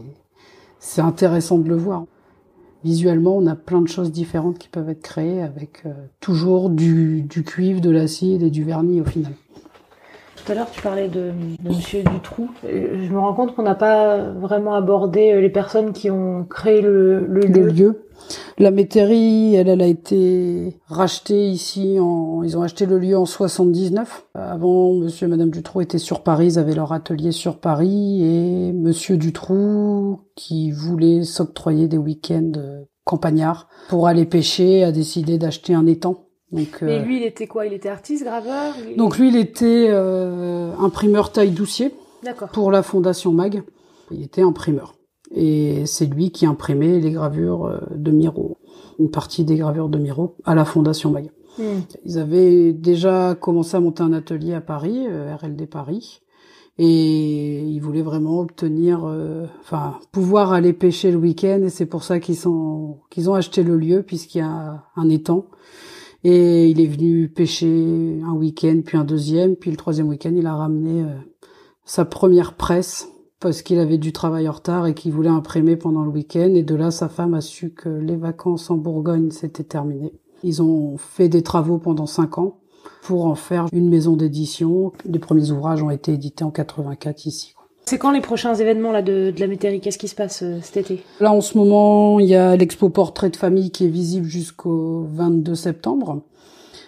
c'est 0.80 1.02
intéressant 1.02 1.58
de 1.58 1.68
le 1.68 1.76
voir. 1.76 2.06
Visuellement, 2.84 3.36
on 3.38 3.48
a 3.48 3.56
plein 3.56 3.82
de 3.82 3.88
choses 3.88 4.12
différentes 4.12 4.60
qui 4.60 4.70
peuvent 4.70 4.90
être 4.90 5.02
créées 5.02 5.42
avec 5.42 5.82
euh, 5.88 5.94
toujours 6.20 6.70
du, 6.70 7.24
du 7.24 7.44
cuivre, 7.44 7.82
de 7.82 7.90
l'acide 7.90 8.44
et 8.44 8.52
du 8.52 8.64
vernis 8.64 9.02
au 9.02 9.06
final. 9.06 9.34
Tout 10.46 10.52
à 10.52 10.56
l'heure, 10.56 10.70
tu 10.72 10.82
parlais 10.82 11.08
de, 11.08 11.32
de 11.64 11.70
Monsieur 11.70 12.04
Dutroux. 12.04 12.50
Euh, 12.66 13.04
Je 13.08 13.12
me 13.12 13.18
rends 13.20 13.34
compte 13.34 13.56
qu'on 13.56 13.64
n'a 13.64 13.74
pas 13.76 14.18
vraiment 14.34 14.76
abordé 14.76 15.32
euh, 15.34 15.42
les 15.42 15.50
personnes 15.50 15.92
qui 15.92 16.12
ont 16.12 16.46
créé 16.46 16.82
le, 16.82 17.26
le 17.26 17.42
Le 17.42 17.48
lieu. 17.48 17.72
lieu. 17.72 18.02
La 18.60 18.72
métairie, 18.72 19.56
elle, 19.56 19.68
elle 19.70 19.82
a 19.82 19.88
été 19.88 20.78
rachetée 20.88 21.48
ici 21.50 21.98
en, 22.00 22.44
ils 22.44 22.58
ont 22.58 22.62
acheté 22.62 22.86
le 22.86 23.00
lieu 23.00 23.18
en 23.18 23.26
79. 23.26 24.28
Avant, 24.36 24.94
monsieur 24.94 25.28
et 25.28 25.30
madame 25.30 25.50
Dutroux 25.50 25.82
étaient 25.82 25.98
sur 25.98 26.22
Paris, 26.22 26.46
ils 26.48 26.60
avaient 26.60 26.76
leur 26.76 26.94
atelier 26.94 27.32
sur 27.32 27.60
Paris 27.60 28.24
et 28.24 28.72
monsieur 28.74 29.18
Dutroux, 29.18 30.22
qui 30.36 30.72
voulait 30.72 31.24
s'octroyer 31.24 31.88
des 31.88 31.98
week-ends 31.98 32.52
euh, 32.58 32.84
campagnards 33.04 33.68
pour 33.90 34.08
aller 34.08 34.26
pêcher, 34.26 34.84
a 34.84 34.92
décidé 34.92 35.38
d'acheter 35.38 35.74
un 35.74 35.86
étang. 35.88 36.25
Donc, 36.56 36.82
Mais 36.82 37.00
euh, 37.00 37.04
lui, 37.04 37.18
il 37.18 37.24
était 37.24 37.48
quoi? 37.48 37.66
Il 37.66 37.74
était 37.74 37.90
artiste, 37.90 38.24
graveur? 38.24 38.74
Il- 38.90 38.98
donc 38.98 39.18
lui, 39.18 39.30
il 39.30 39.36
était 39.36 39.88
euh, 39.90 40.72
imprimeur 40.80 41.32
taille 41.32 41.52
doucier 41.52 41.94
D'accord. 42.24 42.50
pour 42.50 42.72
la 42.72 42.82
fondation 42.84 43.32
Mag. 43.32 43.64
Il 44.12 44.24
était 44.24 44.42
imprimeur. 44.42 44.96
Et 45.34 45.86
c'est 45.86 46.06
lui 46.06 46.32
qui 46.32 46.46
imprimait 46.46 47.00
les 47.00 47.12
gravures 47.12 47.66
euh, 47.66 47.80
de 47.96 48.12
Miro, 48.12 48.58
une 49.00 49.10
partie 49.10 49.44
des 49.44 49.56
gravures 49.58 49.90
de 49.90 49.98
Miro 49.98 50.36
à 50.46 50.56
la 50.56 50.66
fondation 50.66 51.12
Mag. 51.12 51.30
Hmm. 51.58 51.82
Ils 52.06 52.18
avaient 52.20 52.74
déjà 52.74 53.36
commencé 53.40 53.76
à 53.78 53.80
monter 53.80 54.04
un 54.04 54.14
atelier 54.14 54.54
à 54.54 54.62
Paris, 54.62 55.08
RLD 55.08 55.68
Paris, 55.68 56.20
et 56.78 57.62
ils 57.62 57.80
voulaient 57.80 58.02
vraiment 58.02 58.42
obtenir, 58.42 59.06
euh, 59.06 59.46
enfin, 59.62 59.96
pouvoir 60.12 60.52
aller 60.52 60.74
pêcher 60.74 61.12
le 61.12 61.18
week-end, 61.18 61.62
et 61.64 61.70
c'est 61.70 61.86
pour 61.86 62.04
ça 62.04 62.20
qu'ils 62.20 62.36
sont, 62.36 62.98
qu'ils 63.10 63.30
ont 63.30 63.34
acheté 63.34 63.64
le 63.64 63.78
lieu 63.78 64.04
puisqu'il 64.04 64.40
y 64.40 64.42
a 64.42 64.84
un 64.98 65.10
étang. 65.10 65.46
Et 66.28 66.70
il 66.70 66.82
est 66.82 66.88
venu 66.88 67.30
pêcher 67.30 68.20
un 68.26 68.34
week-end, 68.34 68.82
puis 68.84 68.98
un 68.98 69.04
deuxième, 69.04 69.56
puis 69.56 69.70
le 69.70 69.78
troisième 69.78 70.10
week-end, 70.10 70.34
il 70.36 70.48
a 70.48 70.56
ramené 70.56 71.04
euh, 71.04 71.14
sa 71.86 72.04
première 72.04 72.56
presse 72.56 73.10
parce 73.40 73.62
qu'il 73.62 73.78
avait 73.78 74.00
du 74.00 74.12
travail 74.12 74.50
en 74.50 74.54
retard 74.54 74.88
et 74.88 74.96
qu'il 74.96 75.12
voulait 75.12 75.30
imprimer 75.30 75.76
pendant 75.76 76.02
le 76.02 76.10
week-end. 76.10 76.52
Et 76.56 76.64
de 76.64 76.74
là, 76.74 76.90
sa 76.90 77.10
femme 77.10 77.36
a 77.36 77.42
su 77.42 77.76
que 77.76 77.90
les 77.90 78.16
vacances 78.16 78.72
en 78.72 78.78
Bourgogne 78.78 79.30
s'étaient 79.30 79.64
terminées. 79.64 80.14
Ils 80.42 80.64
ont 80.64 80.98
fait 80.98 81.30
des 81.30 81.44
travaux 81.44 81.78
pendant 81.78 82.08
cinq 82.08 82.40
ans 82.40 82.58
pour 83.04 83.28
en 83.28 83.36
faire 83.36 83.68
une 83.72 83.88
maison 83.88 84.16
d'édition. 84.16 84.94
Les 85.06 85.20
premiers 85.20 85.52
ouvrages 85.52 85.84
ont 85.84 85.92
été 85.92 86.14
édités 86.14 86.44
en 86.44 86.50
84 86.50 87.28
ici. 87.28 87.55
C'est 87.88 88.00
quand 88.00 88.12
les 88.12 88.22
prochains 88.22 88.56
événements 88.56 88.92
là 88.92 89.02
de, 89.02 89.32
de 89.32 89.40
la 89.40 89.48
métairie? 89.48 89.80
Qu'est-ce 89.80 90.00
qui 90.00 90.08
se 90.08 90.16
passe 90.16 90.42
euh, 90.42 90.60
cet 90.62 90.78
été? 90.78 91.04
Là, 91.20 91.32
en 91.32 91.42
ce 91.42 91.58
moment, 91.58 92.20
il 92.20 92.28
y 92.28 92.36
a 92.36 92.56
l'expo 92.56 92.90
portrait 92.90 93.30
de 93.30 93.36
famille 93.36 93.72
qui 93.72 93.86
est 93.86 93.90
visible 93.90 94.26
jusqu'au 94.26 95.08
22 95.12 95.54
septembre. 95.54 96.24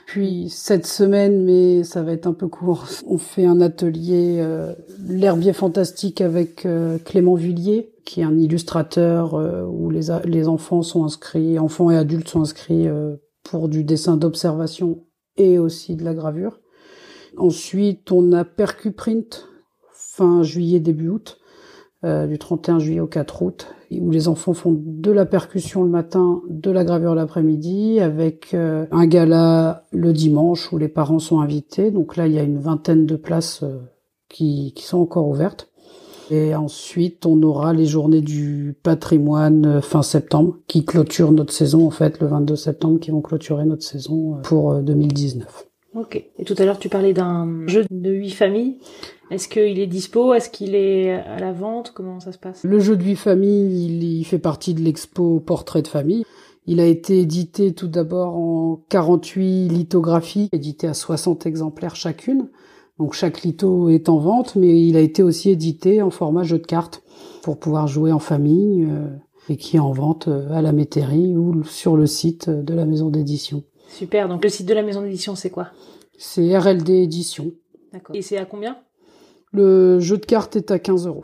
Puis 0.08 0.48
cette 0.50 0.88
semaine, 0.88 1.44
mais 1.44 1.84
ça 1.84 2.02
va 2.02 2.14
être 2.14 2.28
un 2.28 2.34
peu 2.34 2.48
court, 2.48 2.86
on 3.08 3.18
fait 3.18 3.46
un 3.46 3.60
atelier 3.60 4.38
euh, 4.40 4.74
l'herbier 5.08 5.54
fantastique 5.54 6.22
avec 6.22 6.66
euh, 6.66 6.98
Clément 6.98 7.36
Villiers, 7.36 7.94
qui 8.06 8.22
est 8.22 8.24
un 8.24 8.40
illustrateur 8.40 9.36
euh, 9.36 9.66
où 9.66 9.90
les, 9.90 10.08
les 10.24 10.48
enfants 10.48 10.82
sont 10.82 11.04
inscrits, 11.04 11.60
enfants 11.60 11.92
et 11.92 11.98
adultes 11.98 12.30
sont 12.30 12.42
inscrits 12.42 12.88
euh, 12.88 13.18
pour 13.44 13.68
du 13.68 13.84
dessin 13.84 14.16
d'observation 14.16 15.04
et 15.36 15.60
aussi 15.60 15.98
de 15.98 16.06
la 16.06 16.14
gravure. 16.14 16.62
Ensuite, 17.38 18.10
on 18.12 18.32
a 18.32 18.46
Percuprint 18.46 19.46
fin 20.18 20.44
juillet 20.44 20.80
début 20.80 21.10
août, 21.10 21.40
euh, 22.04 22.28
du 22.28 22.38
31 22.38 22.80
juillet 22.80 23.00
au 23.00 23.08
4 23.08 23.42
août, 23.42 23.68
où 23.92 24.12
les 24.12 24.28
enfants 24.28 24.54
font 24.54 24.76
de 24.78 25.12
la 25.12 25.26
percussion 25.26 25.84
le 25.84 25.90
matin, 25.90 26.42
de 26.50 26.72
la 26.72 26.84
gravure 26.84 27.16
l'après-midi, 27.16 28.00
avec 28.00 28.54
euh, 28.54 28.86
un 28.92 29.08
gala 29.08 29.84
le 29.92 30.14
dimanche 30.14 30.72
où 30.72 30.78
les 30.78 30.90
parents 30.90 31.20
sont 31.20 31.40
invités. 31.40 31.92
Donc 31.92 32.18
là, 32.18 32.28
il 32.28 32.34
y 32.34 32.40
a 32.40 32.44
une 32.44 32.60
vingtaine 32.60 33.06
de 33.06 33.16
places 33.16 33.64
euh, 33.64 33.80
qui, 34.30 34.74
qui 34.76 34.84
sont 34.84 35.00
encore 35.00 35.28
ouvertes. 35.28 35.72
Et 36.30 36.56
ensuite, 36.56 37.26
on 37.26 37.42
aura 37.42 37.74
les 37.74 37.86
journées 37.86 38.22
du 38.22 38.78
patrimoine 38.84 39.66
euh, 39.66 39.82
fin 39.82 40.02
septembre, 40.02 40.58
qui 40.68 40.84
clôturent 40.84 41.32
notre 41.32 41.54
saison, 41.54 41.88
en 41.88 41.92
fait, 41.92 42.20
le 42.20 42.28
22 42.28 42.56
septembre, 42.56 43.00
qui 43.00 43.12
vont 43.12 43.22
clôturer 43.22 43.66
notre 43.66 43.84
saison 43.84 44.40
pour 44.44 44.72
euh, 44.72 44.82
2019. 44.82 45.67
Ok. 45.98 46.24
Et 46.38 46.44
tout 46.44 46.54
à 46.60 46.66
l'heure, 46.66 46.78
tu 46.78 46.90
parlais 46.90 47.14
d'un 47.14 47.66
jeu 47.66 47.86
de 47.90 48.12
huit 48.12 48.30
familles. 48.30 48.78
Est-ce 49.32 49.48
qu'il 49.48 49.80
est 49.80 49.88
dispo? 49.88 50.34
Est-ce 50.34 50.50
qu'il 50.50 50.76
est 50.76 51.12
à 51.12 51.40
la 51.40 51.52
vente? 51.52 51.92
Comment 51.96 52.20
ça 52.20 52.32
se 52.32 52.38
passe? 52.38 52.64
Le 52.64 52.80
jeu 52.80 52.96
de 52.96 53.04
vie 53.04 53.16
famille, 53.16 53.86
il, 53.88 54.04
il 54.04 54.24
fait 54.24 54.38
partie 54.38 54.76
de 54.76 54.82
l'expo 54.82 55.40
Portrait 55.40 55.82
de 55.82 55.88
famille. 55.88 56.24
Il 56.68 56.80
a 56.80 56.86
été 56.86 57.20
édité 57.20 57.74
tout 57.74 57.88
d'abord 57.88 58.36
en 58.36 58.84
48 58.90 59.70
lithographies, 59.70 60.50
édité 60.52 60.88
à 60.88 60.94
60 60.94 61.46
exemplaires 61.46 61.96
chacune. 61.96 62.50
Donc 63.00 63.14
chaque 63.14 63.42
litho 63.42 63.90
est 63.90 64.10
en 64.10 64.18
vente, 64.18 64.56
mais 64.56 64.82
il 64.82 64.98
a 64.98 65.02
été 65.02 65.24
aussi 65.24 65.50
édité 65.50 66.02
en 66.02 66.10
format 66.10 66.44
jeu 66.44 66.60
de 66.60 66.66
cartes 66.66 67.04
pour 67.42 67.58
pouvoir 67.58 67.88
jouer 67.88 68.12
en 68.12 68.20
famille 68.20 68.86
euh, 68.86 69.08
et 69.50 69.58
qui 69.58 69.78
est 69.78 69.80
en 69.80 69.92
vente 69.92 70.28
euh, 70.28 70.52
à 70.52 70.62
la 70.62 70.74
métairie 70.74 71.36
ou 71.36 71.64
sur 71.64 71.96
le 71.96 72.06
site 72.06 72.50
de 72.50 72.74
la 72.74 72.86
maison 72.86 73.10
d'édition. 73.10 73.64
Super. 73.88 74.28
Donc 74.30 74.44
le 74.44 74.50
site 74.50 74.68
de 74.68 74.74
la 74.74 74.84
maison 74.84 75.02
d'édition, 75.02 75.36
c'est 75.36 75.50
quoi? 75.50 75.70
C'est 76.18 76.58
RLD 76.58 76.90
Édition. 76.90 77.52
D'accord. 77.94 78.16
Et 78.16 78.22
c'est 78.22 78.38
à 78.38 78.46
combien? 78.46 78.78
Le 79.54 80.00
jeu 80.00 80.18
de 80.18 80.26
cartes 80.26 80.56
est 80.56 80.72
à 80.72 80.80
15 80.80 81.08
euros. 81.08 81.24